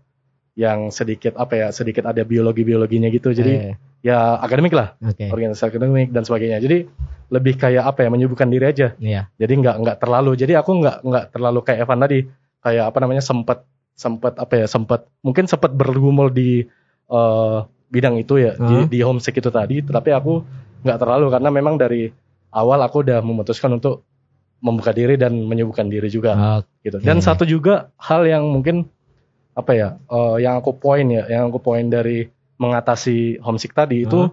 yang 0.56 0.88
sedikit 0.88 1.36
apa 1.36 1.54
ya, 1.60 1.68
sedikit 1.76 2.08
ada 2.08 2.24
biologi-biologinya 2.24 3.12
gitu. 3.12 3.36
Jadi 3.36 3.54
eh, 3.54 3.76
ya 4.00 4.40
akademik 4.40 4.72
lah, 4.72 4.96
oke. 5.04 5.28
organisasi 5.28 5.76
akademik 5.76 6.16
dan 6.16 6.24
sebagainya. 6.24 6.64
Jadi 6.64 6.88
lebih 7.28 7.60
kayak 7.60 7.84
apa 7.84 8.08
ya, 8.08 8.10
menyibukkan 8.10 8.48
diri 8.48 8.66
aja. 8.72 8.96
Iya. 8.96 9.28
Jadi 9.36 9.54
nggak 9.60 9.76
nggak 9.84 9.98
terlalu. 10.00 10.32
Jadi 10.40 10.56
aku 10.56 10.72
nggak 10.80 10.98
nggak 11.04 11.26
terlalu 11.36 11.60
kayak 11.68 11.80
Evan 11.84 12.00
tadi, 12.00 12.20
kayak 12.64 12.86
apa 12.88 12.98
namanya 13.04 13.24
sempat 13.24 13.68
sempat 13.96 14.36
apa 14.40 14.54
ya 14.60 14.68
sempat 14.68 15.08
mungkin 15.24 15.48
sempat 15.48 15.76
bergumul 15.76 16.32
di 16.32 16.64
eh, 17.12 17.58
bidang 17.92 18.16
itu 18.20 18.40
ya 18.40 18.56
Hah? 18.56 18.88
di, 18.88 18.96
di 18.96 19.00
homesick 19.04 19.36
itu 19.36 19.52
tadi. 19.52 19.84
Tapi 19.84 20.10
aku 20.16 20.40
nggak 20.88 20.98
terlalu 21.04 21.28
karena 21.36 21.50
memang 21.52 21.76
dari 21.76 22.08
awal 22.56 22.80
aku 22.80 23.04
udah 23.04 23.20
memutuskan 23.20 23.76
untuk 23.76 24.08
membuka 24.64 24.96
diri 24.96 25.20
dan 25.20 25.36
menyibukkan 25.36 25.92
diri 25.92 26.08
juga 26.08 26.64
Oke. 26.64 26.88
gitu. 26.88 26.98
Dan 27.04 27.20
satu 27.20 27.44
juga 27.44 27.92
hal 28.00 28.24
yang 28.24 28.48
mungkin 28.48 28.88
apa 29.56 29.72
ya 29.72 29.88
eh, 29.98 30.36
yang 30.44 30.60
aku 30.60 30.76
poin 30.76 31.08
ya, 31.08 31.24
yang 31.26 31.48
aku 31.48 31.64
poin 31.64 31.88
dari 31.88 32.28
mengatasi 32.56 33.40
homesick 33.40 33.72
tadi 33.72 34.04
itu 34.04 34.28
Hah? 34.28 34.32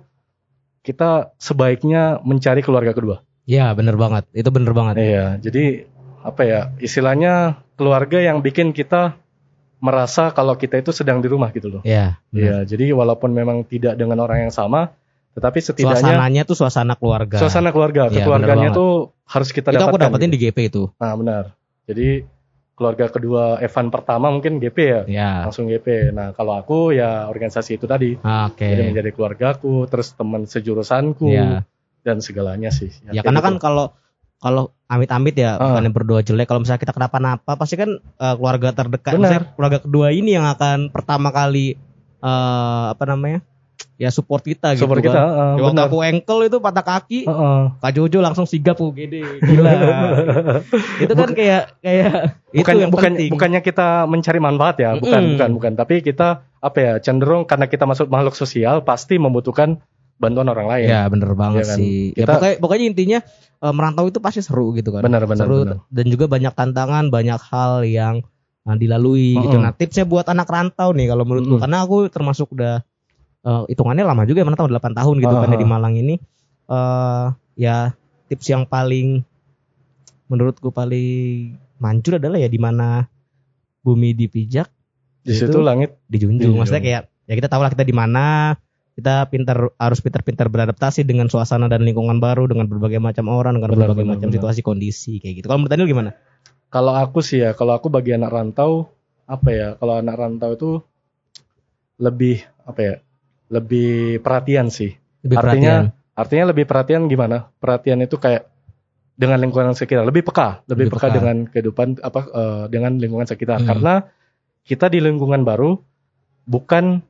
kita 0.82 1.10
sebaiknya 1.38 2.18
mencari 2.22 2.58
keluarga 2.60 2.90
kedua. 2.90 3.22
Ya 3.46 3.70
bener 3.74 3.94
banget. 3.94 4.26
Itu 4.34 4.50
bener 4.50 4.74
banget. 4.74 4.98
Iya, 4.98 5.26
jadi 5.38 5.86
apa 6.22 6.42
ya 6.46 6.60
istilahnya 6.78 7.58
keluarga 7.74 8.22
yang 8.22 8.42
bikin 8.42 8.70
kita 8.70 9.18
merasa 9.82 10.30
kalau 10.30 10.54
kita 10.54 10.78
itu 10.78 10.94
sedang 10.94 11.18
di 11.18 11.26
rumah 11.26 11.50
gitu 11.50 11.66
loh. 11.66 11.82
Ya. 11.82 12.22
Iya, 12.30 12.62
jadi 12.62 12.94
walaupun 12.94 13.34
memang 13.34 13.66
tidak 13.66 13.98
dengan 13.98 14.22
orang 14.22 14.46
yang 14.46 14.54
sama, 14.54 14.94
tetapi 15.34 15.58
setidaknya 15.58 15.98
Suasananya 15.98 16.42
tuh 16.46 16.54
suasana 16.54 16.94
keluarga. 16.94 17.42
suasana 17.42 17.74
keluarga, 17.74 18.06
Iya, 18.06 18.22
kekeluarganya 18.22 18.70
bener 18.70 18.78
tuh 18.78 18.90
harus 19.26 19.50
kita 19.50 19.74
itu 19.74 19.82
aku 19.82 19.98
dapatkan. 19.98 20.06
dapetin 20.14 20.30
gitu. 20.30 20.34
di 20.38 20.42
GP 20.46 20.58
itu. 20.70 20.82
Nah, 21.02 21.12
benar. 21.18 21.44
Jadi 21.90 22.22
keluarga 22.72 23.06
kedua 23.06 23.60
Evan 23.60 23.88
pertama 23.88 24.28
mungkin 24.28 24.56
GP 24.56 24.78
ya, 24.80 25.00
Ya. 25.06 25.30
langsung 25.44 25.68
GP. 25.68 26.10
Nah, 26.10 26.32
kalau 26.32 26.56
aku 26.56 26.90
ya 26.90 27.28
organisasi 27.28 27.76
itu 27.76 27.84
tadi. 27.84 28.16
Oke. 28.16 28.64
Jadi 28.64 28.82
menjadi 28.82 29.10
keluargaku, 29.12 29.86
terus 29.86 30.12
teman 30.12 30.44
sejurusanku 30.44 31.28
Iya. 31.28 31.68
dan 32.00 32.18
segalanya 32.18 32.72
sih. 32.72 32.90
Ya 33.06 33.20
kayak 33.20 33.24
karena 33.24 33.40
gitu. 33.40 33.48
kan 33.48 33.54
kalau 33.58 33.86
kalau 34.36 34.62
amit-amit 34.86 35.36
ya 35.36 35.54
Ah. 35.54 35.70
bukan 35.70 35.86
yang 35.86 35.94
berdoa 35.94 36.20
jelek 36.20 36.46
kalau 36.46 36.60
misalnya 36.60 36.82
kita 36.82 36.92
kenapa-napa 36.92 37.54
pasti 37.54 37.78
kan 37.78 37.90
eh, 37.96 38.34
keluarga 38.34 38.74
terdekat 38.74 39.14
Benar. 39.14 39.54
keluarga 39.54 39.78
kedua 39.78 40.10
ini 40.10 40.34
yang 40.34 40.48
akan 40.48 40.90
pertama 40.90 41.30
kali 41.30 41.78
eh, 42.18 42.84
apa 42.90 43.04
namanya 43.04 43.46
ya 43.96 44.08
support 44.08 44.40
kita 44.40 44.72
gitu 44.72 44.84
support 44.84 44.98
kan. 44.98 45.06
kita, 45.08 45.20
uh, 45.20 45.54
Ya, 45.54 45.62
waktu 45.62 45.74
benar. 45.76 45.88
aku 45.88 45.98
engkel 46.00 46.38
itu 46.42 46.56
patah 46.58 46.84
kaki 46.84 47.20
Heeh. 47.24 47.60
Kak 47.76 47.92
Jojo 47.92 48.18
langsung 48.18 48.44
sigap 48.44 48.76
UGD 48.76 49.14
gila 49.40 49.72
itu 51.04 51.12
kan 51.12 51.28
kayak 51.30 51.62
kayak 51.78 52.12
bukan 52.50 52.72
itu 52.72 52.80
yang 52.80 52.90
bukan 52.90 53.12
penting 53.14 53.30
bukannya 53.30 53.60
kita 53.60 53.88
mencari 54.04 54.38
manfaat 54.38 54.76
ya, 54.78 54.90
bukan 54.94 55.12
Mm-mm. 55.18 55.32
bukan 55.34 55.50
bukan, 55.54 55.72
tapi 55.74 55.94
kita 56.00 56.28
apa 56.56 56.78
ya 56.78 56.92
cenderung 56.98 57.42
karena 57.42 57.66
kita 57.66 57.84
masuk 57.84 58.06
makhluk 58.06 58.32
sosial 58.32 58.80
pasti 58.80 59.16
membutuhkan 59.16 59.82
bantuan 60.14 60.46
orang 60.46 60.68
lain. 60.68 60.86
ya 60.86 61.02
bener 61.06 61.34
banget 61.34 61.62
Iya 61.62 61.66
kan? 61.66 61.76
sih 61.76 61.96
ya 62.10 62.22
Kita- 62.22 62.32
pokoknya 62.32 62.56
pokoknya 62.58 62.84
intinya 62.86 63.18
eh, 63.58 63.72
merantau 63.72 64.06
itu 64.06 64.18
pasti 64.18 64.38
seru 64.38 64.70
gitu 64.72 64.90
kan 64.90 65.02
Benar 65.02 65.24
benar 65.24 65.42
seru 65.42 65.58
benar. 65.64 65.78
dan 65.84 66.06
juga 66.06 66.24
banyak 66.26 66.52
tantangan 66.52 67.04
banyak 67.08 67.40
hal 67.42 67.82
yang 67.82 68.14
uh, 68.62 68.76
dilalui 68.76 69.34
gitu 69.36 69.50
Mm-mm. 69.52 69.64
nah 69.64 69.72
tipsnya 69.72 70.04
buat 70.04 70.22
anak 70.24 70.46
rantau 70.46 70.94
nih 70.94 71.10
kalau 71.10 71.24
menurutku 71.24 71.50
Mm-mm. 71.52 71.62
karena 71.62 71.82
aku 71.82 72.06
termasuk 72.06 72.54
udah 72.54 72.86
uh, 73.44 73.64
hitungannya 73.66 74.02
lama 74.02 74.22
juga 74.24 74.42
ya 74.42 74.46
mana 74.46 74.56
tahun 74.56 74.70
8 74.72 74.98
tahun 74.98 75.14
gitu 75.18 75.34
kan 75.34 75.48
ya 75.48 75.58
di 75.58 75.68
Malang 75.68 75.94
ini 75.94 76.14
eh 76.66 77.26
ya 77.54 77.92
tips 78.26 78.46
yang 78.48 78.64
paling 78.64 79.20
menurutku 80.26 80.72
paling 80.72 81.52
manjur 81.76 82.16
adalah 82.16 82.40
ya 82.40 82.48
di 82.48 82.56
mana 82.56 83.04
bumi 83.82 84.14
dipijak 84.14 84.70
Di 85.22 85.34
Itu- 85.36 85.50
situ 85.50 85.58
langit 85.60 85.98
dijunjung 86.06 86.38
Dijunjung. 86.40 86.58
maksudnya 86.58 86.82
kayak 86.82 87.02
ya 87.28 87.34
kita 87.36 87.48
tahu 87.48 87.62
lah 87.62 87.70
kita 87.70 87.84
di 87.84 87.94
mana 87.94 88.54
kita 88.92 89.24
pintar 89.28 89.72
harus 89.80 90.04
pintar-pintar 90.04 90.52
beradaptasi 90.52 91.02
dengan 91.02 91.24
suasana 91.26 91.64
dan 91.64 91.80
lingkungan 91.80 92.20
baru 92.20 92.44
dengan 92.44 92.68
berbagai 92.68 93.00
macam 93.00 93.28
orang 93.28 93.56
dengan 93.56 93.72
Benar, 93.72 93.88
berbagai 93.88 94.04
benar, 94.04 94.12
macam 94.20 94.28
benar. 94.28 94.36
situasi 94.40 94.60
kondisi 94.60 95.16
kayak 95.16 95.40
gitu 95.40 95.46
kalau 95.48 95.64
menurut 95.64 95.72
Daniel 95.72 95.88
gimana 95.88 96.10
Kalau 96.68 96.96
aku 96.96 97.20
sih 97.20 97.44
ya, 97.44 97.52
kalau 97.52 97.76
aku 97.76 97.92
bagi 97.92 98.16
anak 98.16 98.32
rantau 98.32 98.88
apa 99.28 99.48
ya? 99.52 99.68
Kalau 99.76 100.00
anak 100.00 100.16
rantau 100.16 100.56
itu 100.56 100.70
lebih 102.00 102.40
apa 102.64 102.80
ya? 102.80 102.94
Lebih 103.52 104.18
perhatian 104.18 104.72
sih. 104.72 104.96
lebih 105.22 105.36
Artinya- 105.38 105.92
perhatian 105.92 106.00
Artinya 106.12 106.44
lebih 106.52 106.64
perhatian 106.68 107.08
gimana? 107.08 107.48
Perhatian 107.56 108.04
itu 108.04 108.20
kayak 108.20 108.44
dengan 109.16 109.40
lingkungan 109.40 109.72
sekitar, 109.72 110.04
lebih 110.04 110.24
peka, 110.24 110.60
lebih, 110.68 110.88
Lebih 110.88 110.92
peka, 110.98 111.08
peka. 111.08 111.16
dengan 111.16 111.36
kehidupan 111.48 111.88
apa 112.00 112.20
eh, 112.28 112.64
dengan 112.68 112.92
lingkungan 113.00 113.24
sekitar. 113.24 113.64
Hmm. 113.64 113.68
Karena 113.68 113.94
kita 114.62 114.92
di 114.92 115.00
lingkungan 115.00 115.40
baru 115.40 115.80
bukan 116.44 117.00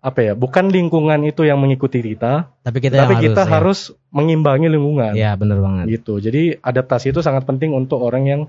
apa 0.00 0.20
ya? 0.20 0.32
Bukan 0.32 0.72
lingkungan 0.72 1.20
itu 1.28 1.44
yang 1.44 1.60
mengikuti 1.60 2.00
kita, 2.00 2.48
tapi 2.64 2.78
kita 2.80 3.04
tapi 3.04 3.20
kita 3.20 3.44
ya. 3.44 3.60
harus 3.60 3.92
mengimbangi 4.08 4.72
lingkungan. 4.72 5.12
ya 5.12 5.36
bener 5.36 5.60
banget 5.60 6.00
Gitu. 6.00 6.16
Jadi 6.24 6.42
adaptasi 6.56 7.12
itu 7.12 7.20
sangat 7.20 7.44
penting 7.44 7.76
untuk 7.76 8.00
orang 8.00 8.24
yang 8.24 8.40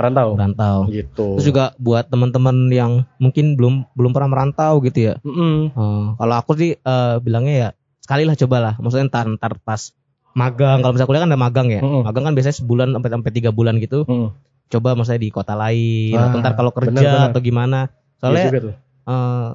merantau. 0.00 0.28
merantau 0.32 0.76
Gitu. 0.88 1.26
terus 1.36 1.46
juga 1.46 1.64
buat 1.76 2.04
teman-teman 2.06 2.56
yang 2.70 2.92
mungkin 3.16 3.54
belum 3.54 3.84
belum 3.92 4.10
pernah 4.10 4.30
merantau 4.30 4.80
gitu 4.80 4.98
ya 5.02 5.14
Mm-mm. 5.20 5.70
Eh, 5.70 6.04
kalau 6.16 6.34
aku 6.34 6.52
sih 6.54 6.70
eh, 6.74 7.14
bilangnya 7.18 7.54
ya 7.54 7.68
sekali 8.00 8.24
lah 8.24 8.34
cobalah 8.34 8.74
maksudnya 8.76 9.06
ntar 9.06 9.28
ntar 9.30 9.60
pas 9.60 9.92
magang 10.32 10.80
kalau 10.80 10.92
misalnya 10.92 11.08
kuliah 11.08 11.22
kan 11.22 11.30
ada 11.30 11.38
magang 11.38 11.68
ya 11.68 11.80
Mm-mm. 11.80 12.02
magang 12.02 12.24
kan 12.24 12.32
biasanya 12.32 12.56
sebulan 12.56 12.88
sampai 12.90 13.10
sampai 13.10 13.30
tiga 13.30 13.50
bulan 13.50 13.76
gitu 13.76 14.02
Mm. 14.02 14.32
coba 14.68 14.94
maksudnya 14.94 15.18
di 15.18 15.28
kota 15.28 15.52
lain 15.52 16.14
Ah, 16.14 16.26
atau 16.26 16.38
ntar 16.38 16.54
kalau 16.54 16.70
kerja 16.70 16.90
benar-benar. 16.90 17.28
atau 17.28 17.40
gimana 17.40 17.78
soalnya 18.16 18.46
juga 18.46 18.60
tuh. 18.62 18.74
eh, 19.04 19.48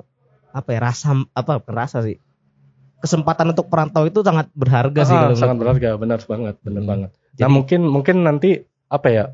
apa 0.52 0.70
ya 0.70 0.80
rasa 0.82 1.08
apa 1.30 1.60
rasa 1.66 2.00
sih 2.00 2.16
kesempatan 2.98 3.48
untuk 3.48 3.68
perantau 3.68 4.04
itu 4.04 4.20
sangat 4.20 4.50
berharga 4.52 5.02
sih 5.04 5.14
Ah, 5.14 5.22
kalau 5.26 5.38
sangat 5.38 5.58
berharga, 5.58 5.90
benar 5.96 6.20
banget, 6.20 6.56
benar 6.60 6.82
Hmm. 6.82 6.90
banget. 6.90 7.10
nah 7.12 7.38
Jadi- 7.38 7.54
mungkin 7.54 7.82
mungkin 7.86 8.16
nanti 8.20 8.50
apa 8.88 9.08
ya? 9.08 9.26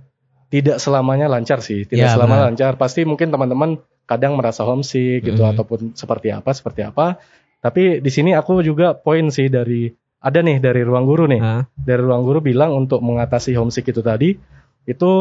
Tidak 0.51 0.77
selamanya 0.77 1.31
lancar 1.31 1.63
sih, 1.63 1.87
tidak 1.87 2.11
Ya, 2.11 2.13
selamanya 2.13 2.51
benar. 2.51 2.51
lancar. 2.51 2.71
Pasti 2.75 3.07
mungkin 3.07 3.31
teman-teman 3.31 3.79
kadang 4.03 4.35
merasa 4.35 4.67
homesick 4.67 5.23
gitu 5.23 5.39
Hmm. 5.39 5.55
ataupun 5.55 5.95
seperti 5.95 6.35
apa, 6.35 6.51
seperti 6.51 6.83
apa. 6.83 7.23
Tapi 7.63 8.03
di 8.03 8.11
sini 8.11 8.35
aku 8.35 8.59
juga 8.59 8.91
poin 8.91 9.31
sih 9.31 9.47
dari 9.47 9.87
ada 10.19 10.43
nih 10.43 10.59
dari 10.59 10.83
ruang 10.83 11.07
guru 11.07 11.25
nih. 11.25 11.39
Ah, 11.39 11.63
Dari 11.71 12.01
ruang 12.03 12.27
guru 12.27 12.43
bilang 12.43 12.75
untuk 12.75 12.99
mengatasi 12.99 13.55
homesick 13.55 13.87
itu 13.87 14.03
tadi 14.03 14.35
itu 14.83 15.11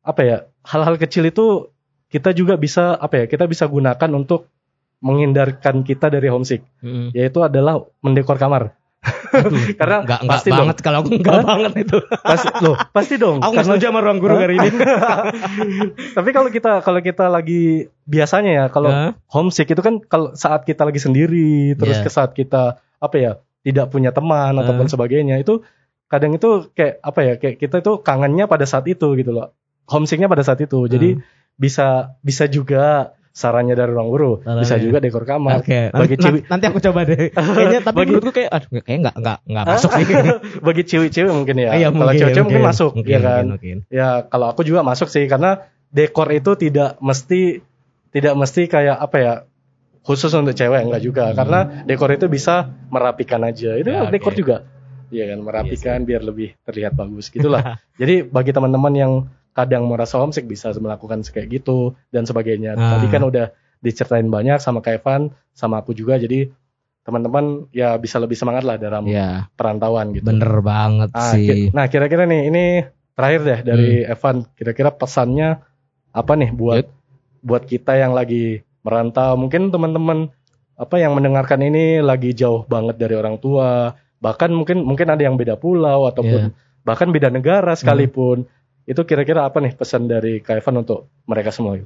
apa 0.00 0.20
ya? 0.22 0.36
Hal-hal 0.62 0.94
kecil 0.96 1.26
itu 1.26 1.68
kita 2.08 2.30
juga 2.30 2.54
bisa 2.54 2.94
apa 2.94 3.20
ya? 3.20 3.24
Kita 3.26 3.44
bisa 3.50 3.66
gunakan 3.66 4.08
untuk 4.14 4.46
menghindarkan 4.98 5.82
kita 5.82 6.10
dari 6.10 6.26
homesick, 6.26 6.62
mm. 6.82 7.14
yaitu 7.14 7.38
adalah 7.42 7.82
mendekor 8.02 8.34
kamar. 8.34 8.77
Aduh, 9.30 9.62
Karena 9.80 9.96
nggak 10.02 10.20
nggak 10.20 10.30
pasti 10.30 10.48
dong. 10.48 10.58
banget 10.60 10.76
kalau 10.80 10.98
aku 11.00 11.10
nggak 11.14 11.38
banget 11.42 11.72
itu 11.78 11.98
Pasti 12.20 12.48
loh, 12.60 12.76
pasti 12.90 13.14
dong. 13.16 13.36
aku 13.38 13.52
Karena- 13.52 13.66
setuju 13.68 13.84
sama 13.86 14.00
ruang 14.00 14.18
guru 14.18 14.34
hari 14.34 14.54
ini 14.56 14.68
Tapi 16.16 16.30
kalau 16.30 16.48
kita 16.48 16.72
kalau 16.80 17.00
kita 17.00 17.24
lagi 17.26 17.62
biasanya 18.04 18.50
ya 18.50 18.64
kalau 18.68 18.88
Hah? 18.88 19.12
homesick 19.28 19.68
itu 19.68 19.80
kan 19.80 20.00
kalau 20.02 20.32
saat 20.34 20.64
kita 20.64 20.82
lagi 20.82 20.98
sendiri 20.98 21.74
terus 21.74 21.96
Iya. 21.96 22.04
ke 22.04 22.10
saat 22.10 22.30
kita 22.32 22.62
apa 22.98 23.16
ya 23.16 23.32
tidak 23.60 23.88
punya 23.88 24.10
teman 24.10 24.54
Hah? 24.54 24.62
ataupun 24.62 24.86
sebagainya 24.86 25.38
itu 25.38 25.60
kadang 26.06 26.32
itu 26.32 26.72
kayak 26.72 27.00
apa 27.00 27.20
ya 27.20 27.34
kayak 27.36 27.56
kita 27.58 27.76
itu 27.78 28.00
kangennya 28.00 28.44
pada 28.44 28.64
saat 28.64 28.84
itu 28.84 29.12
gitu 29.14 29.28
loh. 29.28 29.52
Homesicknya 29.84 30.24
pada 30.26 30.40
saat 30.40 30.56
itu. 30.58 30.84
Jadi 30.84 31.16
Hmm. 31.16 31.22
bisa 31.54 31.86
bisa 32.18 32.44
juga 32.46 33.12
sarannya 33.38 33.72
dari 33.72 33.86
ruang 33.88 34.10
guru, 34.10 34.42
bisa 34.42 34.74
juga 34.76 34.98
dekor 34.98 35.22
kamar. 35.22 35.62
Oke, 35.62 35.88
Bagi 35.88 36.14
nanti, 36.14 36.24
cewek- 36.26 36.44
nanti 36.44 36.64
aku 36.66 36.78
coba 36.82 37.00
deh. 37.04 37.30
Kayaknya 37.54 37.80
tapi 37.80 37.94
Bagi- 37.94 38.10
menurutku 38.10 38.32
kayak 38.32 38.50
aduh 38.50 38.82
kayak 38.82 38.98
nggak 39.00 39.14
nggak 39.16 39.38
nggak 39.46 39.64
masuk 39.64 39.90
sih. 39.92 40.04
Bagi 40.66 40.82
cewek-cewek 40.84 41.30
mungkin 41.30 41.56
ya. 41.56 41.70
Iya, 41.72 41.88
kalau 41.88 42.12
cewek-cewek 42.12 42.46
mungkin, 42.48 42.66
masuk, 42.66 42.90
mungkin, 42.92 43.12
ya 43.12 43.20
kan. 43.20 43.44
mungkin, 43.46 43.76
mungkin. 43.78 43.94
Ya 43.94 44.08
kalau 44.24 44.46
aku 44.48 44.62
juga 44.62 44.82
masuk 44.82 45.06
sih 45.06 45.24
karena 45.24 45.62
dekor 45.88 46.26
itu 46.30 46.50
tidak 46.54 46.98
mesti 46.98 47.62
tidak 48.08 48.34
mesti 48.34 48.66
kayak 48.66 48.96
apa 48.98 49.16
ya 49.16 49.32
khusus 50.00 50.32
untuk 50.32 50.52
cewek 50.52 50.82
enggak 50.82 51.00
juga 51.00 51.24
Hmm. 51.26 51.36
karena 51.36 51.58
dekor 51.84 52.10
itu 52.10 52.26
bisa 52.26 52.54
merapikan 52.88 53.40
aja 53.40 53.72
itu 53.72 53.86
Ya, 53.86 54.08
dekor 54.08 54.32
oke. 54.32 54.36
juga 54.36 54.56
Iya 55.08 55.24
kan 55.26 55.40
merapikan 55.40 55.98
biar 56.02 56.20
lebih 56.20 56.52
terlihat 56.62 56.92
bagus 56.92 57.28
gitulah 57.28 57.76
jadi 58.00 58.20
bagi 58.22 58.50
teman-teman 58.50 58.92
yang 58.92 59.12
kadang 59.52 59.84
merasa 59.84 60.16
homesick 60.16 60.44
bisa 60.44 60.70
melakukan 60.74 61.20
kayak 61.22 61.48
gitu 61.52 61.92
dan 62.08 62.24
sebagainya 62.24 62.74
Ah. 62.74 62.96
tadi 62.96 63.06
kan 63.08 63.22
udah 63.22 63.50
diceritain 63.78 64.26
banyak 64.26 64.58
sama 64.58 64.78
Kak 64.78 64.94
Evan 64.96 65.22
sama 65.52 65.78
aku 65.78 65.92
juga 65.92 66.16
jadi 66.16 66.50
teman-teman 67.02 67.44
ya 67.70 67.96
bisa 67.96 68.18
lebih 68.18 68.34
semangat 68.34 68.62
lah 68.62 68.76
dalam 68.76 69.08
Iya, 69.08 69.48
perantauan 69.54 70.12
gitu 70.12 70.28
bener 70.28 70.60
banget 70.60 71.08
Ah, 71.10 71.32
sih. 71.32 71.46
ki- 71.46 71.70
nah 71.72 71.88
kira-kira 71.88 72.24
nih 72.24 72.42
ini 72.46 72.64
terakhir 73.14 73.40
deh 73.42 73.60
dari 73.64 73.90
Evan. 74.04 74.44
Kira-kira 74.52 74.92
pesannya 74.92 75.58
apa 76.10 76.32
nih 76.34 76.52
buat 76.52 76.76
Yuk. 76.78 76.88
buat 77.40 77.62
kita 77.64 77.96
yang 77.96 78.12
lagi 78.12 78.60
merantau? 78.82 79.34
Mungkin 79.34 79.70
teman-teman 79.70 80.28
apa 80.74 80.94
yang 80.96 81.16
mendengarkan 81.16 81.58
ini 81.60 81.98
lagi 81.98 82.30
jauh 82.30 82.62
banget 82.62 82.94
dari 82.94 83.16
orang 83.16 83.40
tua, 83.40 83.90
bahkan 84.18 84.52
mungkin 84.52 84.84
mungkin 84.84 85.08
ada 85.08 85.18
yang 85.18 85.34
beda 85.34 85.56
pulau 85.56 86.06
ataupun 86.06 86.52
Iya. 86.52 86.84
bahkan 86.84 87.08
beda 87.08 87.28
negara 87.28 87.72
sekalipun. 87.74 88.44
Itu 88.88 89.04
kira-kira 89.04 89.44
apa 89.44 89.60
nih 89.60 89.76
pesan 89.76 90.08
dari 90.08 90.40
Kak 90.40 90.64
Evan 90.64 90.80
untuk 90.80 91.12
mereka 91.28 91.52
semua? 91.52 91.76
Eh, 91.76 91.84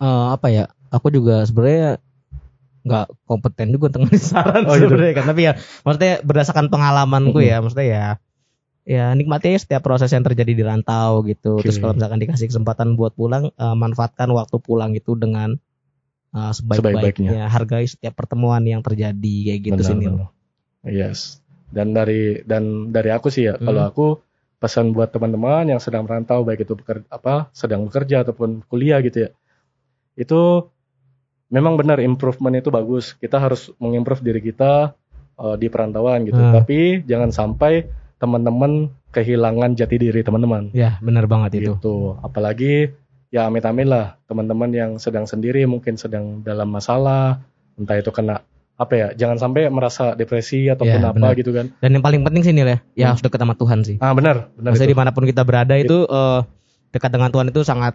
apa 0.00 0.48
ya? 0.48 0.72
Aku 0.88 1.12
juga 1.12 1.44
sebenarnya 1.44 2.00
nggak 2.80 3.06
kompeten 3.28 3.76
juga 3.76 3.92
ngasih 4.00 4.16
saran 4.24 4.64
Oh, 4.64 4.72
gitu. 4.72 4.88
sebenarnya 4.88 5.14
kan. 5.20 5.24
Tapi 5.28 5.40
ya 5.44 5.52
maksudnya 5.84 6.14
berdasarkan 6.24 6.66
pengalamanku 6.72 7.44
ya, 7.44 7.60
maksudnya 7.60 7.88
ya 7.88 8.06
ya 8.88 9.12
nikmati 9.12 9.52
setiap 9.54 9.84
proses 9.84 10.08
yang 10.10 10.24
terjadi 10.24 10.56
di 10.56 10.64
rantau 10.64 11.20
gitu. 11.28 11.60
Terus 11.60 11.76
Oke. 11.76 11.82
kalau 11.84 11.94
misalkan 11.94 12.18
dikasih 12.18 12.48
kesempatan 12.48 12.96
buat 12.96 13.12
pulang, 13.12 13.52
eh, 13.52 13.76
manfaatkan 13.76 14.32
waktu 14.32 14.56
pulang 14.58 14.96
itu 14.96 15.12
dengan 15.14 15.60
eh, 16.32 16.52
sebaik-baiknya. 16.56 17.46
Hargai 17.46 17.84
setiap 17.84 18.16
pertemuan 18.16 18.64
yang 18.64 18.80
terjadi 18.80 19.34
kayak 19.52 19.60
gitu 19.60 19.82
sih. 19.84 19.92
Nil. 19.94 20.24
Benar-benar. 20.24 20.88
Yes. 20.88 21.44
Dan 21.70 21.92
dari 21.92 22.40
dan 22.48 22.88
dari 22.90 23.12
aku 23.12 23.28
sih 23.28 23.46
ya, 23.46 23.54
Hmm. 23.54 23.68
kalau 23.68 23.82
aku 23.84 24.06
pesan 24.60 24.92
buat 24.92 25.08
teman-teman 25.08 25.72
yang 25.72 25.80
sedang 25.80 26.04
merantau 26.04 26.44
baik 26.44 26.68
itu 26.68 26.76
beker- 26.76 27.08
apa 27.08 27.48
sedang 27.56 27.88
bekerja 27.88 28.22
ataupun 28.22 28.62
kuliah 28.68 29.00
gitu 29.00 29.26
ya. 29.26 29.30
Itu 30.14 30.68
memang 31.48 31.80
benar 31.80 31.98
improvement 31.98 32.54
itu 32.60 32.68
bagus. 32.68 33.16
Kita 33.16 33.40
harus 33.40 33.72
mengimprove 33.80 34.20
diri 34.20 34.40
kita 34.44 34.92
uh, 35.40 35.56
di 35.56 35.72
perantauan 35.72 36.28
gitu. 36.28 36.38
Hmm. 36.38 36.52
Tapi 36.60 37.02
jangan 37.08 37.32
sampai 37.32 37.88
teman-teman 38.20 38.92
kehilangan 39.16 39.74
jati 39.80 39.96
diri 39.96 40.20
teman-teman. 40.20 40.70
Ya 40.76 41.00
benar 41.00 41.24
banget 41.24 41.64
itu. 41.64 41.80
Gitu. 41.80 42.20
Apalagi 42.20 42.92
ya 43.32 43.48
amit-amit 43.48 43.88
lah 43.88 44.20
teman-teman 44.28 44.70
yang 44.76 44.90
sedang 45.00 45.24
sendiri 45.24 45.64
mungkin 45.64 45.96
sedang 45.96 46.44
dalam 46.44 46.68
masalah 46.68 47.40
entah 47.80 47.96
itu 47.96 48.12
kena 48.12 48.44
apa 48.80 48.92
ya 48.92 49.08
jangan 49.12 49.36
sampai 49.38 49.68
merasa 49.68 50.14
depresi 50.14 50.64
ataupun 50.64 50.96
Ya, 50.96 51.04
apa 51.04 51.12
benar. 51.12 51.36
gitu 51.36 51.52
kan 51.52 51.68
Dan 51.76 51.90
yang 51.92 52.00
paling 52.00 52.24
penting 52.24 52.40
sih 52.40 52.52
Nil 52.52 52.64
ya, 52.64 52.78
ya 52.90 53.04
Hmm. 53.04 53.10
harus 53.12 53.20
dekat 53.20 53.36
sama 53.38 53.52
Tuhan 53.54 53.78
sih. 53.82 53.96
ah 53.98 54.10
benar 54.10 54.48
benar 54.54 54.72
Maksudnya 54.72 54.88
itu. 54.88 54.94
di 54.94 54.98
mana 54.98 55.10
pun 55.10 55.24
kita 55.24 55.42
berada 55.42 55.74
itu 55.76 55.98
eh, 56.02 56.40
dekat 56.90 57.10
dengan 57.10 57.28
Tuhan 57.28 57.46
itu 57.46 57.60
sangat 57.60 57.94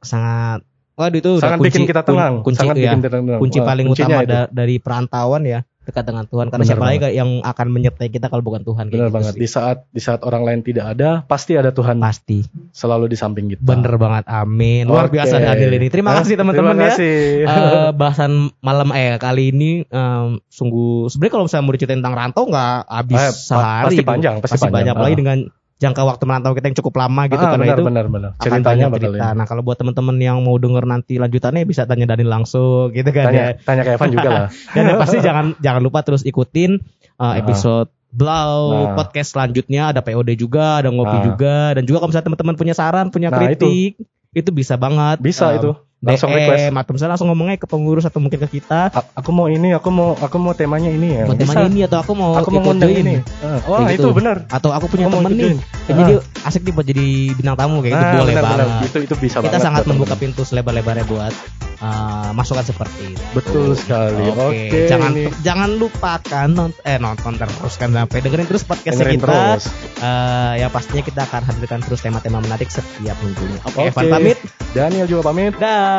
sangat 0.00 0.62
waduh 0.92 1.18
itu 1.18 1.30
udah 1.32 1.42
sangat 1.42 1.58
kunci, 1.58 1.68
bikin 1.68 1.82
kita 1.84 2.02
tenang 2.02 2.32
kun- 2.38 2.44
kunci 2.48 2.58
sangat 2.60 2.74
ya, 2.76 2.82
bikin 2.86 2.98
kita 3.00 3.10
tenang 3.12 3.40
kunci 3.40 3.58
paling 3.60 3.86
utama 3.88 4.18
itu. 4.20 4.30
da- 4.30 4.50
dari 4.52 4.76
perantauan 4.76 5.42
ya 5.42 5.60
dekat 5.82 6.04
dengan 6.04 6.24
Tuhan 6.24 6.46
karena 6.46 6.62
Benar 6.62 6.70
siapa 6.72 6.84
lagi 6.84 6.98
banget. 7.00 7.14
yang 7.16 7.30
akan 7.40 7.66
menyertai 7.68 8.08
kita 8.08 8.26
kalau 8.26 8.38
bukan 8.40 8.62
Tuhan 8.62 8.86
benar 8.86 9.06
gitu 9.06 9.14
banget 9.14 9.32
sih. 9.32 9.40
di 9.40 9.48
saat 9.48 9.78
di 9.88 9.98
saat 9.98 10.20
orang 10.20 10.42
lain 10.42 10.60
tidak 10.60 10.86
ada 10.88 11.22
pasti 11.22 11.52
ada 11.52 11.70
Tuhan 11.70 11.98
pasti 11.98 12.42
selalu 12.70 13.06
di 13.06 13.16
samping 13.16 13.46
kita 13.48 13.60
bener 13.60 13.94
banget 13.96 14.22
amin 14.24 14.84
luar 14.84 15.06
Oke. 15.06 15.16
biasa 15.16 15.36
Daniel 15.36 15.74
ini 15.74 15.88
terima 15.88 16.12
Ah, 16.12 16.20
kasih 16.20 16.34
teman-teman 16.34 16.72
terima 16.72 16.84
ya 16.84 16.90
kasih. 16.92 17.16
Eh, 17.42 17.90
bahasan 17.92 18.32
malam 18.58 18.88
eh 18.92 19.16
kali 19.16 19.50
ini 19.50 19.70
em, 19.84 20.38
sungguh 20.46 21.08
sebenarnya 21.08 21.32
kalau 21.32 21.44
misalnya 21.44 21.64
mau 21.64 21.74
diceritain 21.74 21.98
tentang 21.98 22.16
rantau 22.16 22.44
nggak 22.46 22.76
habis 22.84 23.18
Eh, 23.20 23.32
sehari 23.32 23.84
pasti 23.84 23.96
gitu. 23.98 24.08
panjang, 24.08 24.34
pasti 24.38 24.52
pasti, 24.54 24.64
banyak 24.64 24.72
panjang. 24.72 24.94
apalagi 24.94 25.12
Ah. 25.12 25.18
dengan 25.18 25.38
jangka 25.82 26.02
waktu 26.04 26.22
merantau 26.22 26.54
kita 26.54 26.64
yang 26.64 26.78
cukup 26.78 26.94
lama 26.96 27.22
gitu 27.26 27.36
Ah, 27.36 27.50
karena 27.50 27.64
benar, 27.66 27.74
itu 27.74 27.84
benar 27.84 28.06
benar 28.06 28.30
akan 28.32 28.44
ceritanya 28.46 28.86
bakal 28.86 29.02
cerita. 29.04 29.26
ini. 29.26 29.34
Nah 29.34 29.44
kalau 29.44 29.62
buat 29.62 29.76
teman-teman 29.76 30.16
yang 30.16 30.38
mau 30.40 30.54
denger 30.56 30.84
nanti 30.84 31.14
lanjutannya 31.16 31.62
bisa 31.64 31.82
tanya 31.82 32.06
Daniel 32.06 32.30
langsung 32.30 32.88
gitu 32.90 33.10
kan 33.10 33.26
tanya 33.28 33.42
ya. 33.42 33.52
tanya 33.60 33.82
ke 33.82 33.90
Evan 33.92 34.08
juga 34.10 34.28
lah 34.30 34.46
Dan 34.70 34.82
yang 34.88 34.98
pasti 34.98 35.18
jangan 35.18 35.46
jangan 35.58 35.82
lupa 35.82 35.98
terus 36.00 36.22
ikutin 36.22 36.78
uh, 37.16 37.34
episode 37.34 37.90
Blau 38.08 38.60
Nah. 38.70 38.94
podcast 38.94 39.32
selanjutnya 39.32 39.88
ada 39.88 40.00
POD 40.00 40.36
juga, 40.36 40.78
ada 40.78 40.88
ngopi 40.88 41.16
Nah. 41.16 41.24
juga 41.26 41.56
dan 41.72 41.82
juga 41.82 41.96
kalau 41.98 42.10
misalnya 42.10 42.26
teman-teman 42.28 42.54
punya 42.54 42.74
saran, 42.74 43.08
punya 43.08 43.28
Nah, 43.28 43.40
kritik 43.40 43.96
itu, 44.30 44.50
bisa 44.50 44.76
banget. 44.76 45.16
bisa 45.18 45.48
Um, 45.48 45.56
itu 45.56 45.70
langsung 46.04 46.28
request 46.28 46.62
DM 46.64 46.74
atau 46.74 46.90
misalnya 46.92 47.12
langsung 47.12 47.28
ngomongnya 47.28 47.56
ke 47.56 47.64
pengurus 47.64 48.02
atau 48.02 48.18
mungkin 48.18 48.38
ke 48.40 48.48
kita. 48.52 48.90
A- 48.90 49.06
aku 49.14 49.30
mau 49.30 49.46
ini 49.46 49.70
aku 49.70 49.88
mau 49.88 50.12
aku 50.12 50.36
mau 50.36 50.50
temanya 50.50 50.88
ini 50.88 51.14
ya 51.14 51.24
Bisa. 51.24 51.38
temanya 51.38 51.64
ini 51.68 51.80
atau 51.82 51.98
aku 51.98 52.12
mau 52.12 52.34
aku 52.34 52.50
mau 52.50 52.60
ngundang 52.60 52.90
ini 52.90 53.22
Ah, 53.38 53.62
wah 53.64 53.78
Kayak 53.82 53.94
itu 53.94 54.02
gitu. 54.02 54.10
benar 54.12 54.36
Atau 54.48 54.70
aku 54.70 54.86
punya 54.88 55.06
Aku 55.06 55.14
mau 55.14 55.22
temen 55.22 55.32
nih. 55.32 55.46
join. 55.48 55.58
Ya, 55.82 55.92
jadi 55.96 56.12
asik 56.42 56.62
nih 56.62 56.72
buat 56.72 56.84
jadi 56.84 57.06
bintang 57.32 57.56
tamu 57.56 57.76
kayak 57.78 57.92
gitu 57.92 58.02
Nah, 58.04 58.12
boleh 58.16 58.32
benar, 58.32 58.42
benar. 58.44 58.66
banget. 58.66 58.82
itu 58.84 58.98
itu 59.00 59.14
bisa 59.16 59.36
Kita 59.36 59.46
banget 59.48 59.62
sangat 59.62 59.82
membuka 59.84 59.94
teman-teman. 60.10 60.22
pintu 60.28 60.42
selebar-lebarnya 60.42 61.04
buat 61.04 61.34
uh, 61.78 62.30
masukan 62.32 62.64
seperti 62.64 63.02
itu. 63.08 63.22
betul 63.32 63.66
sekali 63.72 64.24
Oke, 64.24 64.42
oke 64.42 64.78
jangan 64.88 65.10
ini. 65.12 65.30
jangan 65.40 65.70
lupakan 65.72 66.48
nont 66.48 66.74
eh 66.80 66.98
nonton 66.98 67.32
terus 67.34 67.74
kan 67.74 67.90
sampai 67.90 68.18
dengerin 68.18 68.46
terus 68.46 68.62
podcastnya 68.62 69.06
dengerin 69.06 69.18
kita. 69.18 69.30
terus 69.30 69.64
Eh, 70.02 70.54
ya 70.58 70.66
pastinya 70.66 70.98
kita 71.00 71.20
akan 71.22 71.42
hadirkan 71.44 71.78
terus 71.78 72.00
tema-tema 72.00 72.38
menarik 72.38 72.66
setiap 72.66 73.14
minggunya. 73.18 73.62
Oke, 73.62 73.78
Oke. 73.78 73.88
Evan 73.88 74.04
pamit. 74.10 74.38
Daniel 74.72 75.06
juga 75.06 75.22
pamit 75.24 75.54
Dah. 75.54 75.91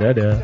Dadah 0.00 0.36